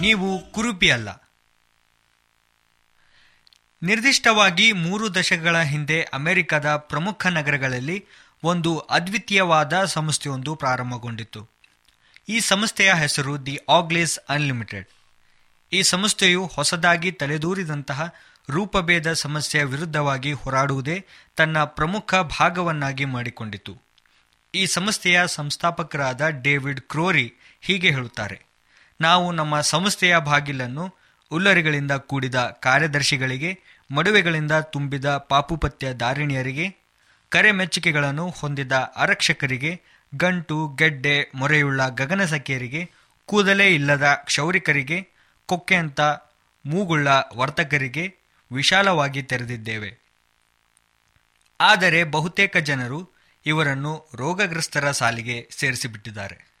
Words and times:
ನೀವು 0.00 0.52
ಕುರುಪಿ 0.52 0.90
ಅಲ್ಲ 0.90 1.08
ನಿರ್ದಿಷ್ಟವಾಗಿ 3.82 4.72
ಮೂರು 4.72 5.14
ದಶಕಗಳ 5.14 5.62
ಹಿಂದೆ 5.62 6.02
ಅಮೆರಿಕದ 6.02 6.76
ಪ್ರಮುಖ 6.76 7.26
ನಗರಗಳಲ್ಲಿ 7.26 8.04
ಒಂದು 8.42 8.78
ಅದ್ವಿತೀಯವಾದ 8.78 9.84
ಸಂಸ್ಥೆಯೊಂದು 9.84 10.54
ಪ್ರಾರಂಭಗೊಂಡಿತು 10.54 11.48
ಈ 12.28 12.40
ಸಂಸ್ಥೆಯ 12.40 12.94
ಹೆಸರು 12.94 13.46
ದಿ 13.46 13.58
ಆಗ್ಲೇಸ್ 13.68 14.18
ಅನ್ಲಿಮಿಟೆಡ್. 14.28 14.88
ಈ 15.72 15.82
ಸಂಸ್ಥೆಯು 15.82 16.46
ಹೊಸದಾಗಿ 16.46 17.12
ತಲೆದೂರಿದಂತಹ 17.12 18.14
ರೂಪಭೇದ 18.50 19.12
ಸಮಸ್ಯೆಯ 19.12 19.64
ವಿರುದ್ಧವಾಗಿ 19.64 20.32
ಹೋರಾಡುವುದೇ 20.32 21.06
ತನ್ನ 21.36 21.64
ಪ್ರಮುಖ 21.64 22.14
ಭಾಗವನ್ನಾಗಿ 22.14 23.04
ಮಾಡಿಕೊಂಡಿತು 23.04 23.82
ಈ 24.54 24.66
ಸಂಸ್ಥೆಯ 24.66 25.22
ಸಂಸ್ಥಾಪಕರಾದ 25.26 26.28
ಡೇವಿಡ್ 26.28 26.80
ಕ್ರೋರಿ 26.80 27.34
ಹೀಗೆ 27.60 27.90
ಹೇಳುತ್ತಾರೆ. 27.90 28.51
ನಾವು 29.02 29.32
ನಮ್ಮ 29.32 29.60
ಸಂಸ್ಥೆಯ 29.60 30.18
ಬಾಗಿಲನ್ನು 30.18 30.94
ಉಲ್ಲರಿಗಳಿಂದ 31.30 31.92
ಕೂಡಿದ 31.92 32.58
ಕಾರ್ಯದರ್ಶಿಗಳಿಗೆ, 32.60 33.58
ಮಡುವೆಗಳಿಂದ 33.94 34.52
ತುಂಬಿದ 34.52 35.16
ಪಾಪುಪತ್ಯ 35.16 35.92
ದಾರಿಣಿಯರಿಗೆ 35.92 36.66
ಕರೆ 37.28 37.50
ಮೆಚ್ಚುಗೆಗಳನ್ನು 37.50 38.30
ಹೊಂದಿದ 38.30 38.72
ಆರಕ್ಷಕರಿಗೆ, 38.96 39.82
ಗಂಟು, 40.14 40.68
ಗೆಡ್ಡೆ, 40.78 41.32
ಮೊರೆಯುಳ್ಳ 41.34 41.88
ಗಗನಸಖಿಯರಿಗೆ, 41.88 42.90
ಕೂದಲೇ 43.26 43.74
ಇಲ್ಲದ 43.74 44.06
ಕ್ಷೌರಿಕರಿಗೆ 44.24 45.08
ಕೊಕ್ಕೆಂತ 45.46 46.00
ಮೂಗುಳ್ಳ 46.66 47.08
ವರ್ತಕರಿಗೆ 47.36 48.04
ವಿಶಾಲವಾಗಿ 48.52 49.22
ತೆರೆದಿದ್ದೇವೆ. 49.22 49.90
ಆದರೆ 51.60 52.04
ಬಹುತೇಕ 52.04 52.56
ಜನರು 52.56 53.10
ಇವರನ್ನು 53.46 54.10
ರೋಗಗ್ರಸ್ತರ 54.14 54.90
ಸಾಲಿಗೆ 54.90 55.48
ಸೇರಿಸಿಬಿಟ್ಟಿದ್ದಾರೆ. 55.50 56.51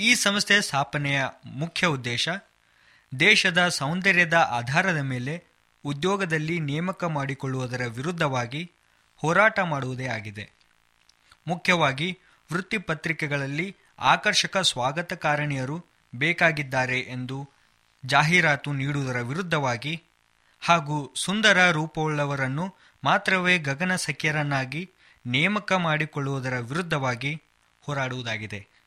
ಈ 0.00 0.14
ಸಂಸ್ಥೆ 0.14 0.60
ಸ್ಥಾಪನೆಯ 0.60 1.24
ಮುಖ್ಯ 1.46 1.86
ಉದ್ದೇಶ, 1.86 2.28
ದೇಶದ 3.20 3.68
ಸೌಂದರ್ಯದ 3.68 4.34
ಆಧಾರದ 4.34 4.98
ಮೇಲೆ 4.98 5.44
ಉದ್ಯೋಗದಲ್ಲಿ 5.84 6.60
ನೇಮಕ 6.60 7.04
ಮಾಡಿಕೊಳ್ಳುವುದರ 7.04 7.86
ವಿರುದ್ಧವಾಗಿ 7.86 8.72
ಹೋರಾಟ 9.16 9.60
ಮಾಡುವುದೇ 9.60 10.06
ಆಗಿದೆ. 10.06 10.50
ಮುಖ್ಯವಾಗಿ, 11.46 12.18
ವೃತ್ತಿಪತ್ರಿಕೆಗಳಲ್ಲಿ 12.52 13.76
ಆಕರ್ಷಕ 13.98 14.56
ಸ್ವಾಗತಕಾರಣಿಯರು 14.56 15.84
ಬೇಕಾಗಿದ್ದಾರೆ 16.14 17.00
ಎಂದು 17.00 17.50
ಜಾಹೀರಾತು 18.06 18.72
ನೀಡುವುದರ 18.72 19.20
ವಿರುದ್ಧವಾಗಿ 19.20 20.02
ಹಾಗೂ 20.60 21.12
ಸುಂದರ 21.16 21.70
ರೂಪವುಳ್ಳವರನ್ನು 21.70 22.74
ಮಾತ್ರವೇ 23.04 23.58
ಗಗನ 23.58 23.96
ಸಖ್ಯರನ್ನಾಗಿ 23.96 24.90
ನೇಮಕ 25.26 25.72
ಮಾಡಿಕೊಳ್ಳುವುದರ 25.72 26.58
ವಿರುದ್ಧವಾಗಿ 26.58 27.42
ಹೋರಾಡುವುದಾಗಿದೆ. 27.80 28.77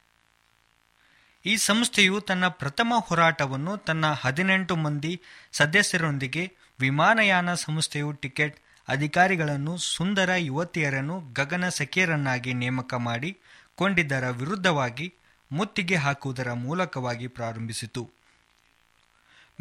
ಈ 1.45 1.57
ಸಂಸ್ಥೆಯು 1.57 2.21
ತನ್ನ 2.21 2.47
ಪ್ರಥಮ 2.47 2.93
ಹೋರಾಟವನ್ನು 2.97 3.77
ತನ್ನ 3.77 4.05
ಹದಿನೆಂಟು 4.11 4.75
ಮಂದಿ 4.75 5.21
ಸದಸ್ಯರೊಂದಿಗೆ 5.51 6.51
ವಿಮಾನಯಾನ 6.79 7.53
ಸಂಸ್ಥೆಯು 7.53 8.11
ಟಿಕೆಟ್ 8.11 8.57
ಅಧಿಕಾರಿಗಳನ್ನು, 8.87 9.77
ಸುಂದರ 9.77 10.29
ಯುವತಿಯರನ್ನು, 10.37 11.21
ಗಗನ 11.33 11.69
ಸಖಿಯರನ್ನಾಗಿ 11.69 12.53
ನೇಮಕ 12.53 12.93
ಮಾಡಿ, 12.93 13.37
ಕೊಂಡಿದ್ದರ 13.75 14.29
ವಿರುದ್ಧವಾಗಿ 14.29 15.13
ಮುತ್ತಿಗೆ 15.51 15.95
ಹಾಕುವುದರ 15.95 16.53
ಮೂಲಕವಾಗಿ 16.53 17.27
ಪ್ರಾರಂಭಿಸಿತು. 17.27 18.09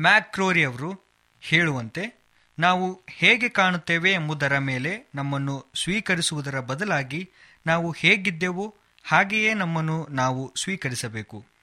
ಮ್ಯಾಕ್ರೋರಿ 0.01 0.65
ಅವರು 0.65 1.01
ಹೇಳುವಂತೆ, 1.41 2.21
ನಾವು 2.59 3.03
ಹೇಗೆ 3.09 3.49
ಕಾಣುತ್ತೇವೆ 3.49 4.13
ಎಂಬುದರ 4.13 4.59
ಮೇಲೆ 4.59 5.11
ನಮ್ಮನ್ನು 5.15 5.67
ಸ್ವೀಕರಿಸುವುದರ 5.75 6.61
ಬದಲಾಗಿ 6.61 7.31
ನಾವು 7.67 7.91
ಹೇಗಿದ್ದೆವೋ 7.91 8.75
ಹಾಗೆಯೇ 9.05 9.55
ನಮ್ಮನ್ನು 9.55 10.07
ನಾವು 10.11 10.55
ಸ್ವೀಕರಿಸಬೇಕು. 10.57 11.60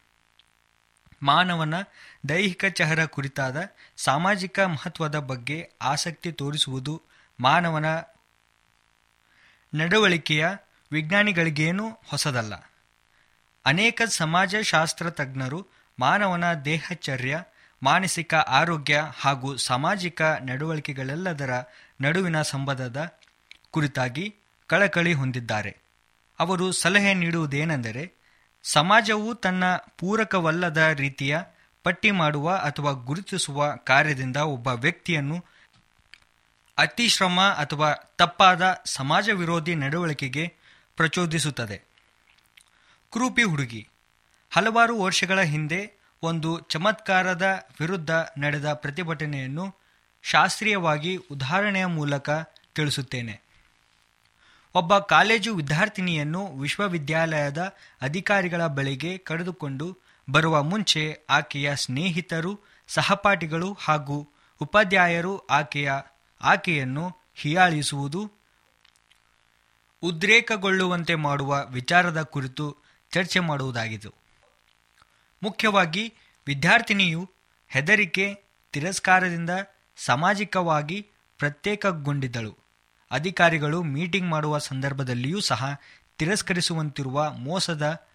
ಮಾನವನ 1.24 1.74
ದೈಹಿಕ 2.30 2.66
ಚಹರ 2.66 3.06
ಕುರಿತಾದ 3.06 3.58
ಸಾಮಾಜಿಕ 3.98 4.60
ಮಹತ್ವದ 4.60 5.16
ಬಗ್ಗೆ 5.16 5.72
ಆಸಕ್ತಿ 5.82 6.32
ತೋರಿಸುವುದು 6.32 7.02
ಮಾನವನ 7.40 7.86
ನಡವಳಿಕೆಯ 9.74 10.48
ವಿಜ್ಞಾನಿಗಳಿಗೇನೂ 10.92 11.90
ಹೊಸದಲ್ಲ. 11.90 12.54
ಅನೇಕ 13.66 14.02
ಸಮಾಜಶಾಸ್ತ್ರ 14.10 15.10
ತಜ್ಞರು 15.10 15.68
ಮಾನವನ 16.00 16.54
ದೇಹಚರ್ಯ, 16.54 17.44
ಮಾನಸಿಕ 17.84 18.34
ಆರೋಗ್ಯ 18.34 19.04
ಹಾಗೂ 19.20 19.56
ಸಾಮಾಜಿಕ 19.56 20.22
ನಡವಳಿಕೆಗಳೆಲ್ಲದರ 20.22 21.50
ನಡುವಿನ 22.02 22.42
ಸಂಬಂಧದ 22.42 23.20
ಕುರಿತಾಗಿ 23.72 24.36
ಕಳಕಳಿ 24.68 25.14
ಹೊಂದಿದ್ದಾರೆ. 25.14 25.78
ಅವರು 26.40 26.72
ಸಲಹೆ 26.72 27.14
ನೀಡುವುದೇನೆಂದರೆ 27.14 28.17
ಸಮಾಜವು 28.68 29.36
ತನ್ನ 29.36 29.76
ಪೂರಕವಲ್ಲದ 29.76 30.78
ರೀತಿಯ 30.78 31.40
ಪಟ್ಟಿ 31.84 32.12
ಮಾಡುವ 32.12 32.56
ಅಥವಾ 32.56 32.92
ಗುರುತಿಸುವ 32.92 33.76
ಕಾರ್ಯದಿಂದ 33.76 34.38
ಒಬ್ಬ 34.38 34.68
ವ್ಯಕ್ತಿಯನ್ನು 34.68 35.46
ಅತಿಶ್ರಮ 36.78 37.42
ಅಥವಾ 37.42 37.94
ತಪ್ಪಾದ 38.18 38.82
ಸಮಾಜ 38.86 39.30
ವಿರೋಧಿ 39.30 39.76
ನಡವಳಿಕೆಗೆ 39.76 40.54
ಪ್ರಚೋದಿಸುತ್ತದೆ. 40.96 41.78
ಕ್ರೂಪಿ 43.12 43.44
ಹುಡುಗಿ. 43.44 43.90
ಹಲವಾರು 44.52 45.02
ವರ್ಷಗಳ 45.02 45.42
ಹಿಂದೆ 45.42 46.00
ಒಂದು 46.24 46.60
ಚಮತ್ಕಾರದ 46.60 47.68
ವಿರುದ್ಧ 47.80 48.12
ನಡೆದ 48.12 48.74
ಪ್ರತಿಭಟನೆಯನ್ನು 48.74 49.76
ಶಾಸ್ತ್ರೀಯವಾಗಿ 50.24 51.16
ಉದಾಹರಣೆಯ 51.16 51.86
ಮೂಲಕ 51.86 52.30
ತಿಳಿಸುತ್ತೇನೆ. 52.76 53.47
ಒಬ್ಬ 54.74 54.98
ಕಾಲೇಜು 54.98 55.56
ವಿದ್ಯಾರ್ಥಿನಿಯನ್ನು 55.56 56.48
ವಿಶ್ವವಿದ್ಯಾಲಯದ 56.48 57.76
ಅಧಿಕಾರಿಗಳ 58.02 58.68
ಬಳಿಗೆ 58.68 59.18
ಕರೆದುಕೊಂಡು 59.18 59.98
ಬರುವ 60.32 60.64
ಮುಂಚೆ 60.64 61.20
ಆಕೆಯ 61.30 61.76
ಸ್ನೇಹಿತರು, 61.76 62.60
ಸಹಪಾಠಿಗಳು 62.88 63.74
ಹಾಗೂ 63.74 64.30
ಉಪಾಧ್ಯಾಯರು 64.62 65.48
ಆಕೆಯ 65.48 65.92
ಆಕೆಯನ್ನು 66.42 67.18
ಹೀಯಾಳಿಸುವುದು, 67.36 68.32
ಉದ್ರೇಕಗೊಳ್ಳುವಂತೆ 70.02 71.16
ಮಾಡುವ 71.16 71.66
ವಿಚಾರದ 71.70 72.22
ಕುರಿತು 72.22 72.78
ಚರ್ಚೆ 73.12 73.40
ಮಾಡುವುದಾಗಿತ್ತು. 73.40 74.14
ಮುಖ್ಯವಾಗಿ, 75.44 76.14
ವಿದ್ಯಾರ್ಥಿನಿಯು 76.48 77.32
ಹೆದರಿಕೆ, 77.68 78.44
ತಿರಸ್ಕಾರದಿಂದ 78.72 79.50
ಸಾಮಾಜಿಕವಾಗಿ 80.06 81.08
ಪ್ರತ್ಯೇಕಗೊಂಡಿದ್ದಳು. 81.38 82.67
ಅಧಿಕಾರಿಗಳು 83.12 83.84
ಮೀಟಿಂಗ್ 83.84 84.30
ಮಾಡುವ 84.30 84.58
ಸಂದರ್ಭದಲ್ಲಿಯೂ 84.58 85.40
ಸಹ 85.40 85.80
ತಿರಸ್ಕರಿಸುವಂತಿರುವ 86.18 87.34
ಮೋಸದ 87.34 88.08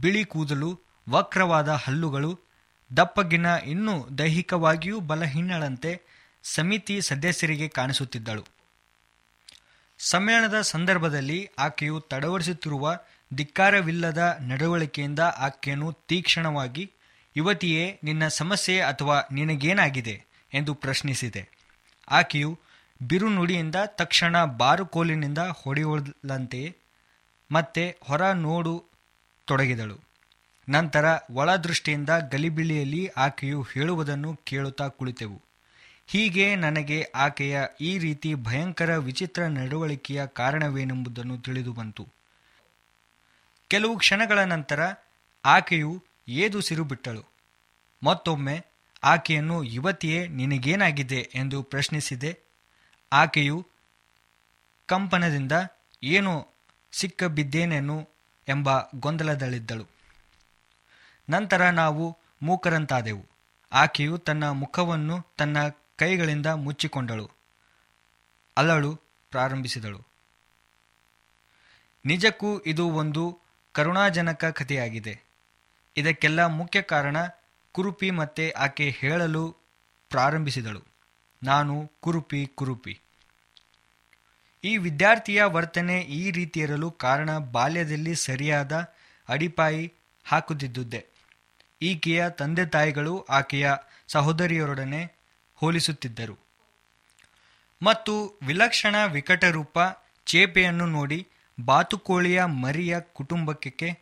ಬಿಳಿ 0.00 0.24
ಕೂದಲು, 0.24 0.80
ವಕ್ರವಾದ 1.10 1.68
ಹಲ್ಲುಗಳು, 1.68 2.40
ದಪ್ಪಗಿನ 2.96 3.46
ಇನ್ನೂ 3.46 4.08
ದೈಹಿಕವಾಗಿಯೂ 4.18 5.00
ಬಲಹೀನಳಂತೆ 5.00 6.02
ಸಮಿತಿ 6.42 7.00
ಸದಸ್ಯರಿಗೆ 7.00 7.68
ಕಾಣಿಸುತ್ತಿದ್ದಳು. 7.68 8.46
ಸಮ್ಮೇಳನದ 9.98 10.60
ಸಂದರ್ಭದಲ್ಲಿ 10.60 11.48
ಆಕೆಯು 11.58 12.00
ತಡವರಿಸುತ್ತಿರುವ 12.00 12.98
ಧಿಕ್ಕಾರವಿಲ್ಲದ 13.34 14.36
ನಡವಳಿಕೆಯಿಂದ 14.40 15.18
ಆಕೆಯನ್ನು 15.18 15.92
ತೀಕ್ಷ್ಣವಾಗಿ, 15.92 16.92
ಯುವತಿಯೇ, 17.36 18.00
ನಿನ್ನ 18.04 18.28
ಸಮಸ್ಯೆ 18.28 18.80
ಅಥವಾ 18.80 19.20
ನಿನಗೇನಾಗಿದೆ? 19.32 20.24
ಎಂದು 20.54 20.74
ಪ್ರಶ್ನಿಸಿದೆ. 20.74 21.48
ಆಕೆಯು 22.10 22.58
ಬಿರುನುಡಿಯಿಂದ 23.02 23.74
ತಕ್ಷಣ 23.86 24.44
ಬಾರುಕೋಲಿನಿಂದ 24.44 25.38
ಹೊಡೆಯುವುದಂತೆ 25.38 26.76
ಮತ್ತೆ 27.52 27.96
ಹೊರ 28.04 28.30
ನೋಡು 28.30 28.84
ತೊಡಗಿದಳು. 29.44 30.00
ನಂತರ 30.68 31.18
ಒಳದೃಷ್ಟಿಯಿಂದ 31.30 32.10
ಗಲಿಬಿಳಿಯಲ್ಲಿ 32.30 33.06
ಆಕೆಯು 33.06 33.62
ಹೇಳುವುದನ್ನು 33.62 34.36
ಕೇಳುತ್ತಾ 34.44 34.88
ಕುಳಿತೆವು. 34.88 35.42
ಹೀಗೆ 36.06 36.56
ನನಗೆ 36.56 37.02
ಆಕೆಯ 37.14 37.60
ಈ 37.80 37.98
ರೀತಿ 37.98 38.34
ಭಯಂಕರ 38.34 38.96
ವಿಚಿತ್ರ 38.96 39.46
ನಡವಳಿಕೆಯ 39.46 40.26
ಕಾರಣವೇನೆಂಬುದನ್ನು 40.26 41.38
ತಿಳಿದು 41.38 41.72
ಬಂತು. 41.72 42.08
ಕೆಲವು 43.68 43.98
ಕ್ಷಣಗಳ 43.98 44.38
ನಂತರ 44.38 44.80
ಆಕೆಯು 45.44 46.04
ಏದುಸಿರು 46.28 46.84
ಬಿಟ್ಟಳು. 46.84 47.24
ಮತ್ತೊಮ್ಮೆ 48.04 48.64
ಆಕೆಯನ್ನು 49.04 49.64
ಯುವತಿಯೇ 49.64 50.28
ನಿನಗೇನಾಗಿದೆ 50.28 51.30
ಎಂದು 51.34 51.62
ಪ್ರಶ್ನಿಸಿದೆ. 51.62 52.49
ಆಕೆಯು 53.12 53.66
ಕಂಪನದಿಂದ 54.86 55.52
ಏನು 56.02 56.48
ಸಿಕ್ಕ 56.92 57.24
ಬಿದ್ದೇನೇನು 57.24 58.08
ಎಂಬ 58.48 58.68
ಗೊಂದಲದಲ್ಲಿದ್ದಳು. 58.94 59.86
ನಂತರ 61.30 61.70
ನಾವು 61.70 62.18
ಮೂಕರಂತಾದೆವು. 62.42 63.26
ಆಕೆಯು 63.72 64.18
ತನ್ನ 64.18 64.50
ಮುಖವನ್ನು 64.50 65.26
ತನ್ನ 65.36 65.68
ಕೈಗಳಿಂದ 65.96 66.46
ಮುಚ್ಚಿಕೊಂಡಳು. 66.46 67.30
ಅಲ್ಲಳು 68.56 69.00
ಪ್ರಾರಂಭಿಸಿದಳು. 69.30 70.06
ನಿಜಕ್ಕೂ 72.04 72.60
ಇದು 72.60 72.90
ಒಂದು 72.90 73.38
ಕರುಣಾಜನಕ 73.72 74.44
ಕಥೆಯಾಗಿದೆ. 74.44 75.20
ಇದಕ್ಕೆಲ್ಲ 75.96 76.46
ಮುಖ್ಯ 76.46 76.82
ಕಾರಣ 76.82 77.16
ಕುರುಪಿ 77.72 78.10
ಮತ್ತೆ 78.10 78.50
ಆಕೆ 78.50 78.90
ಹೇಳಲು 78.90 79.56
ಪ್ರಾರಂಭಿಸಿದಳು. 80.10 80.89
ನಾನು 81.42 81.92
ಕುರುಪಿ 82.00 82.46
ಕುರುಪಿ. 82.46 83.00
ಈ 84.64 84.76
ವಿದ್ಯಾರ್ಥಿಯ 84.76 85.42
ವರ್ತನೆ 85.42 86.00
ಈ 86.00 86.30
ರೀತಿಯಿರಲು 86.30 86.90
ಕಾರಣ 86.90 87.38
ಬಾಲ್ಯದಲ್ಲಿ 87.38 88.14
ಸರಿಯಾದ 88.14 88.72
ಅಡಿಪಾಯಿ 89.28 89.92
ಹಾಕುತ್ತಿದ್ದುದೇ 90.24 91.06
ಈಕೆಯ 91.82 92.30
ತಂದೆ 92.30 92.66
ತಾಯಿಗಳು 92.66 93.20
ಆಕೆಯ 93.20 93.72
ಸಹೋದರಿಯರೊಡನೆ 94.08 95.12
ಹೋಲಿಸುತ್ತಿದ್ದರು. 95.54 96.38
ಮತ್ತು 97.82 98.38
ವಿಲಕ್ಷಣ 98.42 99.04
ವಿಕಟರೂಪ 99.04 99.78
ಚೇಪೆಯನ್ನು 100.26 100.86
ನೋಡಿ 100.86 101.28
ಬಾತುಕೋಳಿಯ 101.64 102.44
ಮರಿಯ 102.44 103.00
ಕುಟುಂಬಕ್ಕೆ 103.00 103.98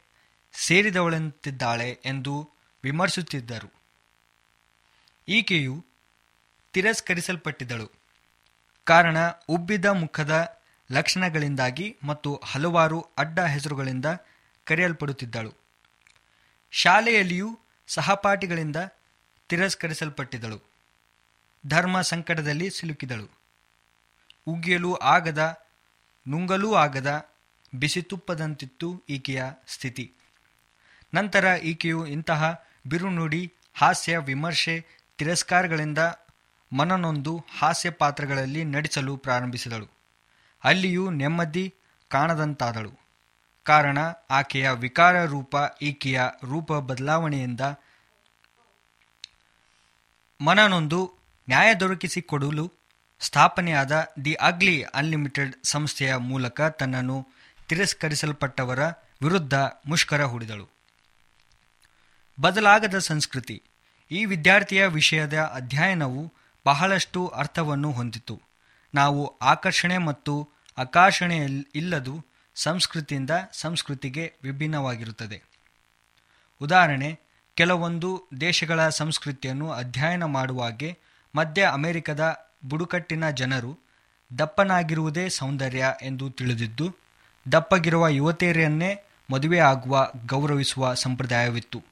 ಸೇರಿದವಳಂತಿದ್ದಾಳೆ 0.53 1.99
ಎಂದು 2.05 2.51
ವಿಮರ್ಶಿಸುತ್ತಿದ್ದರು. 2.85 3.73
ಈಕೆಯು 5.29 5.85
ತಿರಸ್ಕರಿಸಲ್ಪಟ್ಟಿದ್ದಳು. 6.79 7.91
ಕಾರಣ, 8.85 9.17
ಉಬ್ಬಿದ 9.49 9.85
ಮುಖದ 9.85 10.61
ಲಕ್ಷಣಗಳಿಂದಾಗಿ 10.93 11.97
ಮತ್ತು 12.03 12.41
ಹಲವಾರು 12.45 13.07
ಅಡ್ಡ 13.19 13.41
ಹೆಸರುಗಳಿಂದ 13.41 14.07
ಕರೆಯಲ್ಪಡುತ್ತಿದ್ದಳು. 14.65 15.55
ಶಾಲೆಯಲ್ಲಿಯೂ 16.71 17.59
ಸಹಪಾಠಿಗಳಿಂದ 17.87 18.77
ತಿರಸ್ಕರಿಸಲ್ಪಟ್ಟಿದ್ದಳು. 19.49 20.63
ಧರ್ಮ 21.67 22.01
ಸಂಕಟದಲ್ಲಿ 22.01 22.71
ಸಿಲುಕಿದಳು. 22.71 23.31
ಉಗಿಯಲು 24.47 24.95
ಆಗದ, 24.95 25.63
ನುಂಗಲೂ 26.29 26.75
ಆಗದ, 26.75 27.29
ಬಿಸಿ 27.75 28.03
ತುಪ್ಪದಂತಿತ್ತು 28.03 29.03
ಈಕೆಯ 29.09 29.45
ಸ್ಥಿತಿ. 29.69 30.13
ನಂತರ 31.15 31.45
ಈಕೆಯು 31.45 32.07
ಇಂತಹ 32.07 32.65
ಬಿರುನುಡಿ 32.87 33.53
ಹಾಸ್ಯ 33.75 34.19
ವಿಮರ್ಶೆ 34.19 34.87
ತಿರಸ್ಕಾರಗಳಿಂದ 35.19 35.99
ಮನನೊಂದು 36.73 37.45
ಹಾಸ್ಯ 37.59 37.91
ಪಾತ್ರಗಳಲ್ಲಿ 37.91 38.65
ನಟಿಸಲು 38.65 39.17
ಪ್ರಾರಂಭಿಸಿದಳು. 39.17 39.89
ಅಲ್ಲಿಯೂ 40.65 41.11
ನೆಮ್ಮದಿ 41.11 41.75
ಕಾಣದಂತಾದಳು. 42.09 42.93
ಕಾರಣ, 43.63 43.99
ಆಕೆಯ 44.31 44.71
ವಿಕಾರ 44.71 45.25
ರೂಪ, 45.25 45.57
ಈಕೆಯ 45.83 46.21
ರೂಪ 46.45 46.73
ಬದಲಾವಣೆಯಿಂದ 46.73 47.61
ಮನನೊಂದು 50.41 51.15
ನ್ಯಾಯ 51.49 51.75
ದೊರಕಿಸಿಕೊಡಲು 51.75 52.73
ಸ್ಥಾಪನೆಯಾದ 53.21 54.07
ದಿ 54.25 54.35
ಅಗ್ಲಿ 54.35 54.83
ಅನ್ಲಿಮಿಟೆಡ್ 54.83 55.57
ಸಂಸ್ಥೆಯ 55.65 56.17
ಮೂಲಕ 56.17 56.61
ತನ್ನನ್ನು 56.61 57.29
ತಿರಸ್ಕರಿಸಲ್ಪಟ್ಟವರ 57.69 58.79
ವಿರುದ್ಧ 59.23 59.55
ಮುಷ್ಕರ 59.87 60.25
ಹೂಡಿದಳು. 60.25 60.69
ಬದಲಾಗದ 62.41 62.99
ಸಂಸ್ಕೃತಿ. 62.99 63.63
ಈ 64.11 64.25
ವಿದ್ಯಾರ್ಥಿಯ 64.25 64.87
ವಿಷಯದ 64.87 65.39
ಅಧ್ಯಯನವು 65.39 66.33
ಬಹಳಷ್ಟು 66.69 67.21
ಅರ್ಥವನ್ನು 67.27 67.91
ಹೊಂದಿತು. 67.93 68.37
ನಾವು 68.95 69.39
ಆಕರ್ಷಣೆ 69.43 69.99
ಮತ್ತು 69.99 70.35
ಆಕರ್ಷಣೆ 70.79 71.37
ಇಲ್ಲದು 71.75 72.15
ಸಂಸ್ಕೃತಿಯಿಂದ 72.55 73.31
ಸಂಸ್ಕೃತಿಗೆ 73.53 74.25
ವಿಭಿನ್ನವಾಗಿರುತ್ತದೆ. 74.43 75.39
ಉದಾಹರಣೆ, 76.63 77.11
ಕೆಲವೊಂದು 77.55 78.11
ದೇಶಗಳ 78.41 78.89
ಸಂಸ್ಕೃತಿಯನ್ನು 78.89 79.71
ಅಧ್ಯಯನ 79.73 80.25
ಮಾಡುವಾಗೆ 80.25 80.99
ಮಧ್ಯ 81.35 81.63
ಅಮೆರಿಕದ 81.73 82.25
ಬುಡುಕಟ್ಟಿನ 82.65 83.31
ಜನರು 83.31 83.73
ದಪ್ಪನಾಗಿರುವುದೇ 84.39 85.29
ಸೌಂದರ್ಯ 85.29 85.85
ಎಂದು 86.03 86.31
ತಿಳಿದಿದ್ದು, 86.31 86.97
ದಪ್ಪಗಿರುವ 87.53 88.09
ಯುವತಿಯರನ್ನೇ 88.09 88.93
ಮದುವೆ 89.33 89.59
ಆಗುವ 89.59 90.11
ಗೌರವಿಸುವ 90.27 90.95
ಸಂಪ್ರದಾಯವಿತ್ತು. 90.95 91.83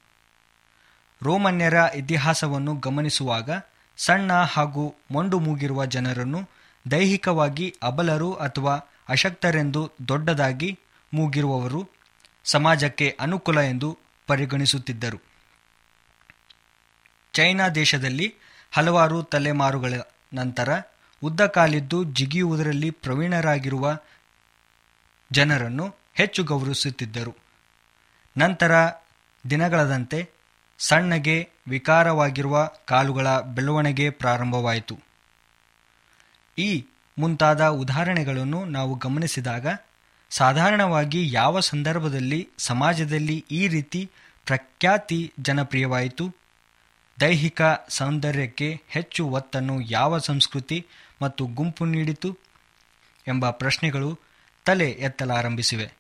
ರೋಮನ್ಯರ 1.23 1.75
ಇತಿಹಾಸವನ್ನು 1.95 2.75
ಗಮನಿಸುವಾಗ 2.77 3.51
ಸಣ್ಣ 3.97 4.33
ಹಾಗೂ 4.33 4.95
ಮೊಂಡು 5.11 5.39
ಮೂಗಿರುವ 5.39 5.85
ಜನರನ್ನು 5.85 6.49
ದೈಹಿಕವಾಗಿ 6.91 7.77
ಅಬಲರು 7.83 8.35
ಅಥವಾ 8.35 8.77
ಅಶಕ್ತರೆಂದು 9.09 9.93
ದೊಡ್ಡದಾಗಿ 10.09 10.79
ಮೂಗಿರುವವರು 11.15 11.91
ಸಮಾಜಕ್ಕೆ 12.45 13.17
ಅನುಕೂಲ 13.21 13.61
ಎಂದು 13.61 13.99
ಪರಿಗಣಿಸುತ್ತಿದ್ದರು. 14.27 15.23
ಚೈನಾ 17.33 17.69
ದೇಶದಲ್ಲಿ 17.69 18.35
ಹಲವಾರು 18.73 19.23
ತಲೆಮಾರುಗಳ 19.23 19.93
ನಂತರ 20.35 20.81
ಉದ್ದ 21.23 21.47
ಕಾಲಿದ್ದು 21.47 22.05
ಜಿಗಿಯುವುದರಲ್ಲಿ 22.05 22.91
ಪ್ರವೀಣರಾಗಿರುವ 22.91 23.99
ಜನರನ್ನು 25.33 25.95
ಹೆಚ್ಚು 26.15 26.45
ಗೌರವಿಸುತ್ತಿದ್ದರು. 26.45 27.37
ನಂತರ 28.39 28.73
ದಿನಗಳದಂತೆ 29.51 30.36
ಸಣ್ಣಗೆ 30.79 31.49
ವಿಕಾರವಾಗಿರುವ 31.69 32.71
ಕಾಲುಗಳ 32.85 33.41
ಬೆಳವಣಿಗೆ 33.41 34.11
ಪ್ರಾರಂಭವಾಯಿತು. 34.11 35.01
ಈ 36.59 36.87
ಮುಂತಾದ 37.19 37.67
ಉದಾಹರಣೆಗಳನ್ನು 37.67 38.65
ನಾವು 38.65 38.95
ಗಮನಿಸಿದಾಗ, 38.95 39.67
ಸಾಧಾರಣವಾಗಿ 40.31 41.33
ಯಾವ 41.33 41.61
ಸಂದರ್ಭದಲ್ಲಿ 41.61 42.49
ಸಮಾಜದಲ್ಲಿ 42.59 43.45
ಈ 43.51 43.69
ರೀತಿ 43.69 44.11
ಪ್ರಖ್ಯಾತಿ 44.47 45.33
ಜನಪ್ರಿಯವಾಯಿತು? 45.41 46.35
ದೈಹಿಕ 47.21 47.63
ಸೌಂದರ್ಯಕ್ಕೆ 47.89 48.83
ಹೆಚ್ಚು 48.89 49.27
ಒತ್ತನ್ನು 49.27 49.81
ಯಾವ 49.81 50.19
ಸಂಸ್ಕೃತಿ 50.19 50.87
ಮತ್ತು 51.23 51.47
ಗುಂಪು 51.47 51.85
ನೀಡಿತು? 51.85 52.39
ಎಂಬ 53.29 53.51
ಪ್ರಶ್ನೆಗಳು 53.51 54.19
ತಲೆ 54.65 54.91
ಎತ್ತಲಾರಂಭಿಸಿವೆ. 54.91 55.93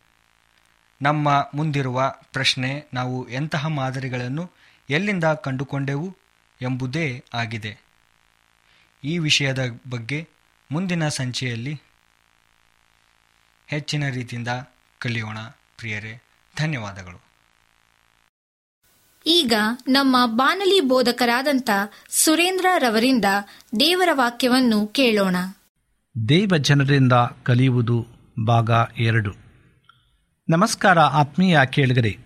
ನಮ್ಮ 1.02 1.50
ಮುಂದಿರುವ 1.54 2.14
ಪ್ರಶ್ನೆ, 2.32 2.88
ನಾವು 2.94 3.28
ಎಂತಹ 3.28 3.66
ಮಾದರಿಗಳನ್ನು 3.66 4.55
ಎಲ್ಲಿಂದ 4.90 5.24
ಕಂಡುಕೊಂಡೆವು 5.24 6.16
ಎಂಬುದೇ 6.62 7.24
ಆಗಿದೆ. 7.34 7.78
ಈ 9.04 9.18
ವಿಷಯದ 9.18 9.80
ಬಗ್ಗೆ 9.90 10.28
ಮುಂದಿನ 10.70 11.08
ಸಂಚಿಯಲ್ಲಿ 11.08 11.82
ಹೆಚ್ಚಿನ 13.66 14.08
ರೀತಿಯಿಂದ 14.08 14.48
ಕಲಿಯೋಣ. 14.98 15.38
ಪ್ರಿಯರೇ 15.78 16.22
ಧನ್ಯವಾದಗಳು. 16.58 17.26
ಈಗ 19.26 19.52
ನಮ್ಮ 19.88 20.16
ಬಾನಲಿ 20.26 20.80
ಬೋಧಕರಾದಂಥ 20.80 21.70
ಸುರೇಂದ್ರ 22.08 22.66
ರವರಿಂದ 22.78 23.24
ದೇವರ 23.80 24.08
ವಾಕ್ಯವನ್ನು 24.12 24.86
ಕೇಳೋಣ. 24.86 25.36
ದೇವ 26.28 26.52
ಜನರಿಂದ 26.58 27.12
ಕಲಿಯುವುದು 27.42 28.06
ಭಾಗ 28.46 28.70
ಎರಡು. 28.96 29.34
ನಮಸ್ಕಾರ 30.48 30.98
ಆತ್ಮೀಯ 30.98 31.58
ಕೇಳಿಗರೆ 31.72 32.25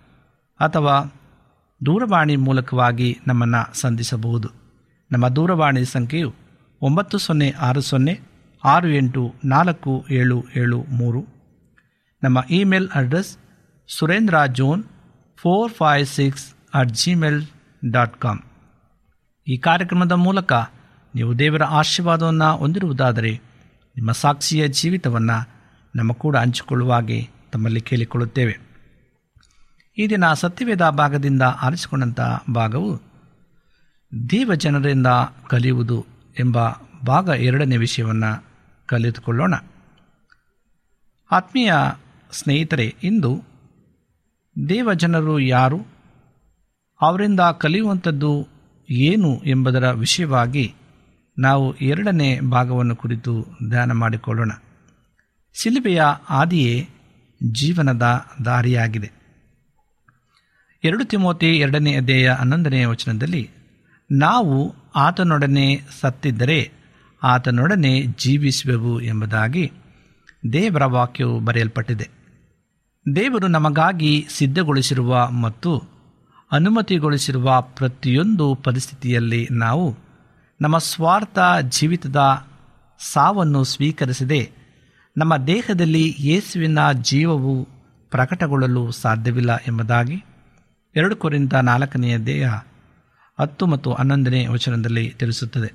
ಅಥವಾ 0.61 0.95
ದೂರವಾಣಿ 1.85 2.35
ಮೂಲಕವಾಗಿ 2.35 3.19
ನಮ್ಮನ್ನು 3.27 3.79
ಸಂಧಿಸಬಹುದು. 3.81 4.49
ನಮ್ಮ 5.11 5.27
ದೂರವಾಣಿ 5.27 5.85
ಸಂಖ್ಯೆಯು 5.85 6.33
ಒಂಬತ್ತು 6.81 7.17
ಸೊನ್ನೆ 7.17 7.51
ಆರು 7.51 7.81
ಸೊನ್ನೆ 7.81 8.19
ಆರು 8.65 8.89
ಎಂಟು 8.89 9.33
ನಾಲ್ಕು 9.45 10.05
ಏಳು 10.11 10.45
ಏಳು 10.55 10.83
ಮೂರು. 10.83 11.25
ನಮ್ಮ 12.23 12.43
email 12.49 12.89
address 12.95 13.37
Surendra 13.87 14.45
John 14.45 14.83
four 15.37 15.71
five 15.71 16.07
six 16.07 16.53
at 16.73 16.89
Gmail 16.89 17.45
dot 17.91 18.17
com. 18.17 18.39
ಈ 19.47 19.57
ಕಾರ್ಯಕ್ರಮದ 19.57 20.11
ಮೂಲಕ 20.11 20.53
ನೀವು 21.15 21.39
ದೇವರ 21.39 21.63
ಆಶೀರ್ವಾದವನ್ನು 21.63 22.57
ಹೊಂದಿರುವುದಾದರೆ 22.57 23.31
ನಿಮ್ಮ 23.95 24.11
ಸಾಕ್ಷಿಯ 24.11 24.67
ಜೀವಿತವನ್ನು 24.67 25.49
ನಮ್ಮ 25.95 26.13
ಕೂಡ 26.13 26.37
ಹಂಚಿಕೊಳ್ಳುವಾಗೆ 26.37 27.29
ತಮ್ಮಲ್ಲಿ 27.51 27.81
ಕೇಳಿಕೊಳ್ಳುತ್ತೇವೆ. 27.81 28.70
ಈ 29.97 30.07
ದಿನ 30.07 30.33
ಸತ್ಯವೇದ 30.33 30.89
ಭಾಗದಿಂದ 30.89 31.41
ಆರಿಸಿಕೊಂಡಂಥ 31.41 32.19
ಭಾಗವು 32.55 33.01
ದೇವ 34.29 34.51
ಜನರಿಂದ 34.55 35.07
ಕಲಿಯುವುದು 35.47 36.05
ಎಂಬ 36.39 36.57
ಭಾಗ 37.07 37.27
ಎರಡನೇ 37.27 37.77
ವಿಷಯವನ್ನು 37.77 38.43
ಕಲಿತುಕೊಳ್ಳೋಣ. 38.85 39.53
ಆತ್ಮೀಯ 41.31 41.73
ಸ್ನೇಹಿತರೆ, 42.31 42.95
ಇಂದು 43.03 43.43
ದೇವಜನರು 44.69 45.39
ಯಾರು, 45.39 45.85
ಅವರಿಂದ 47.01 47.39
ಕಲಿಯುವಂಥದ್ದು 47.39 48.47
ಏನು 48.89 49.41
ಎಂಬುದರ 49.45 49.91
ವಿಷಯವಾಗಿ 49.91 50.73
ನಾವು 51.39 51.75
ಎರಡನೇ 51.75 52.39
ಭಾಗವನ್ನು 52.39 52.95
ಕುರಿತು 52.95 53.45
ಧ್ಯಾನ 53.69 53.91
ಮಾಡಿಕೊಳ್ಳೋಣ. 53.91 54.51
ಸಿಲುಬೆಯ 55.61 56.01
ಆದಿಯೇ 56.29 56.89
ಜೀವನದ 57.51 58.25
ದಾರಿಯಾಗಿದೆ. 58.45 59.20
ಎರಡು 60.83 61.05
ತಿಮೋತಿ 61.05 61.45
ಎರಡನೇ 61.57 61.95
ಅಧ್ಯಾಯ 61.95 62.29
ಹನ್ನೊಂದನೆಯ 62.29 62.85
ವಚನದಲ್ಲಿ, 62.85 63.49
ನಾವು 64.11 64.75
ಆತನೊಡನೆ 64.95 65.65
ಸತ್ತಿದ್ದರೆ 66.01 66.71
ಆತನೊಡನೆ 67.23 68.01
ಜೀವಿಸುವೆವು 68.17 69.01
ಎಂಬುದಾಗಿ 69.01 69.71
ದೇವರ 70.53 70.85
ವಾಕ್ಯವು 70.85 71.39
ಬರೆಯಲ್ಪಟ್ಟಿದೆ. 71.39 72.07
ದೇವರು 73.15 73.47
ನಮಗಾಗಿ 73.47 74.27
ಸಿದ್ಧಗೊಳಿಸಿರುವ 74.29 75.29
ಮತ್ತು 75.29 75.71
ಅನುಮತಿಗೊಳಿಸಿರುವ 76.51 77.61
ಪ್ರತಿಯೊಂದು 77.61 78.55
ಪರಿಸ್ಥಿತಿಯಲ್ಲಿ 78.55 79.47
ನಾವು 79.51 79.85
ನಮ್ಮ 80.61 80.77
ಸ್ವಾರ್ಥ 80.77 81.39
ಜೀವಿತದ 81.69 82.19
ಸಾವನ್ನು 82.99 83.63
ಸ್ವೀಕರಿಸದೆ 83.63 84.41
ನಮ್ಮ 85.17 85.37
ದೇಹದಲ್ಲಿ 85.37 86.15
ಯೇಸುವಿನ 86.19 86.91
ಜೀವವು 87.01 87.53
ಪ್ರಕಟಗೊಳ್ಳಲು 88.11 88.91
ಸಾಧ್ಯವಿಲ್ಲ 88.91 89.55
ಎಂಬುದಾಗಿ 89.67 90.17
ಎರಡು 90.95 91.15
ಕುರಿತ 91.15 91.53
ನಾಲ್ಕನೆಯ 91.53 92.17
ದೇಹ 92.17 92.53
ಹತ್ತು 93.39 93.67
ಮತ್ತು 93.67 93.93
ಹನ್ನೊಂದನೇ 93.93 94.47
ವಚನದಲ್ಲಿ 94.47 95.09
ತಿಳಿಸುತ್ತದೆ. 95.09 95.73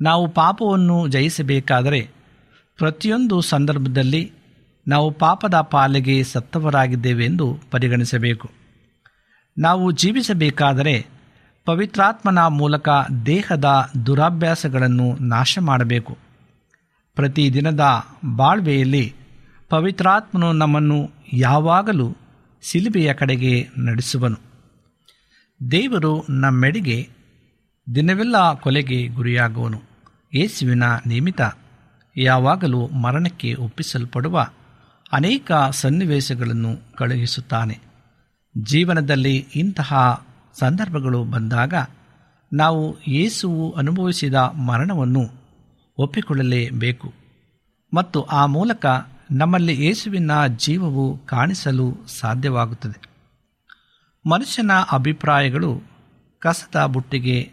ನಾವು 0.00 0.28
ಪಾಪವನ್ನು 0.28 1.08
ಜಯಿಸಬೇಕಾದರೆ 1.08 2.10
ಪ್ರತಿಯೊಂದು 2.76 3.40
ಸಂದರ್ಭದಲ್ಲಿ 3.40 4.32
ನಾವು 4.88 5.10
ಪಾಪದ 5.10 5.60
ಪಾಲಿಗೆ 5.60 6.24
ಸತ್ತವರಾಗಿದ್ದೇವೆ 6.24 7.24
ಎಂದು 7.24 7.58
ಪರಿಗಣಿಸಬೇಕು. 7.70 8.50
ನಾವು 9.58 9.90
ಜೀವಿಸಬೇಕಾದರೆ 9.90 11.06
ಪವಿತ್ರಾತ್ಮನ 11.64 12.46
ಮೂಲಕ 12.46 12.88
ದೇಹದ 13.26 13.90
ದುರಾಭ್ಯಾಸಗಳನ್ನು 14.06 15.16
ನಾಶ 15.20 15.58
ಮಾಡಬೇಕು. 15.60 16.18
ಪ್ರತಿದಿನದ 17.14 17.86
ಬಾಳ್ವೆಯಲ್ಲಿ 18.36 19.14
ಪವಿತ್ರಾತ್ಮನು 19.68 20.52
ನಮ್ಮನ್ನು 20.52 21.10
ಯಾವಾಗಲೂ 21.32 22.16
ಸಿಲುಬೆಯ 22.62 23.14
ಕಡೆಗೆ 23.14 23.68
ನಡೆಸುವನು. 23.78 24.36
ದೇವರು 25.70 26.26
ನಮ್ಮೆಡೆಗೆ 26.30 27.08
ದಿನವೆಲ್ಲ 27.94 28.54
ಕೊಲೆಗೆ 28.54 29.06
ಗುರಿಯಾಗುವನು. 29.06 29.82
ಯೇಸುವಿನ 30.34 30.82
ನಿಮಿತ್ತ 31.06 31.40
ಯಾವಾಗಲೂ 32.16 32.88
ಮರಣಕ್ಕೆ 32.88 33.54
ಒಪ್ಪಿಸಲ್ಪಡುವ 33.54 34.50
ಅನೇಕ 35.12 35.52
ಸನ್ನಿವೇಶಗಳನ್ನು 35.70 36.96
ಕಳುಹಿಸುತ್ತಾನೆ. 36.96 37.78
ಜೀವನದಲ್ಲಿ 38.58 39.46
ಇಂತಹ 39.54 40.26
ಸಂದರ್ಭಗಳು 40.58 41.24
ಬಂದಾಗ 41.24 41.74
ನಾವು 42.52 42.96
ಯೇಸುವು 43.08 43.72
ಅನುಭವಿಸಿದ 43.72 44.34
ಮರಣವನ್ನು 44.34 45.30
ಒಪ್ಪಿಕೊಳ್ಳಲೇಬೇಕು. 45.98 47.14
ಮತ್ತು 47.94 48.22
ಆ 48.22 48.46
ಮೂಲಕ 48.46 48.86
ನಮ್ಮಲ್ಲಿ 49.30 49.86
ಯೇಸುವಿನ 49.86 50.30
ಜೀವವು 50.46 51.18
ಕಾಣಿಸಲು 51.26 51.96
ಸಾಧ್ಯವಾಗುತ್ತದೆ. 52.20 53.02
ಮನುಷ್ಯನ 54.30 54.70
ಅಭಿಪ್ರಾಯಗಳು 54.92 55.82
ಕಸದ 56.38 56.86
ಬುಟ್ಟಿಗೆ 56.86 57.50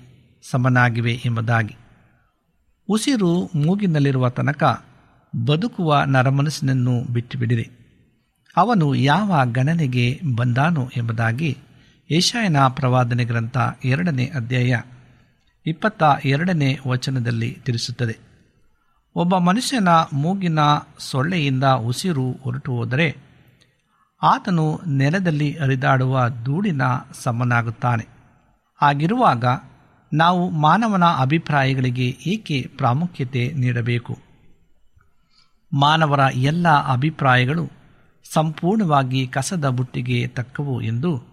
ಸಮನಾಗಿವೆ 0.51 1.13
ಎಂಬುದಾಗಿ. 1.13 1.75
ಉಸಿರು 2.89 3.49
ಮೂಗಿನಲ್ಲಿರುವ 3.55 4.29
ತನಕ 4.29 4.85
ಬದುಕುವ 5.47 6.03
ನರಮನಸ್ಸಿನನ್ನು 6.07 7.13
ಬಿಟ್ಟುಬಿಡಿರಿ. 7.13 7.69
ಅವನು 8.57 8.95
ಯಾವ 8.95 9.41
ಗಣನೆಗೆ 9.45 10.19
ಬಂದಾನು 10.35 10.89
ಎಂಬುದಾಗಿ 10.97 11.57
ಏಷಾಯನ 12.11 12.57
ಪ್ರವಾದನೆ 12.67 13.25
ಗ್ರಂಥ 13.25 13.57
ಎರಡನೇ 13.85 14.25
ಅಧ್ಯಾಯ 14.25 14.81
ಇಪ್ಪತ್ತ 15.65 16.03
ಎರಡನೇ 16.25 16.79
ವಚನದಲ್ಲಿ 16.87 17.57
ತಿಳಿಸುತ್ತದೆ. 17.65 18.26
ಒಬ್ಬ 19.15 19.37
ಮನುಷ್ಯನ 19.37 19.87
ಮೂಗಿನ 20.13 20.59
ಸೊಳ್ಳೆಯಿಂದ 20.99 21.63
ಉಸಿರು 21.63 22.31
ಹೊರಟು 22.31 22.71
ಹೋದರೆ 22.71 23.17
ಆತನು 24.23 24.81
ನೆಲದಲ್ಲಿ 24.87 25.57
ಹರಿದಾಡುವ 25.57 26.21
ಧೂಳಿನ 26.43 26.81
ಸಮನಾಗುತ್ತಾನೆ. 27.13 28.07
ಹಾಗಿರುವಾಗ 28.81 29.45
ನಾವು 30.13 30.49
ಮಾನವನ 30.49 31.03
ಅಭಿಪ್ರಾಯಗಳಿಗೆ 31.03 32.17
ಏಕೆ 32.25 32.71
ಪ್ರಾಮುಖ್ಯತೆ 32.77 33.53
ನೀಡಬೇಕು? 33.53 34.17
ಮಾನವರ 35.73 36.19
ಎಲ್ಲ 36.33 36.67
ಅಭಿಪ್ರಾಯಗಳು 36.67 37.69
ಸಂಪೂರ್ಣವಾಗಿ 38.33 39.27
ಕಸದ 39.27 39.69
ಬುಟ್ಟಿಗೆ 39.69 40.27
ತಕ್ಕವು 40.27 40.81
ಎಂದು 40.81 41.23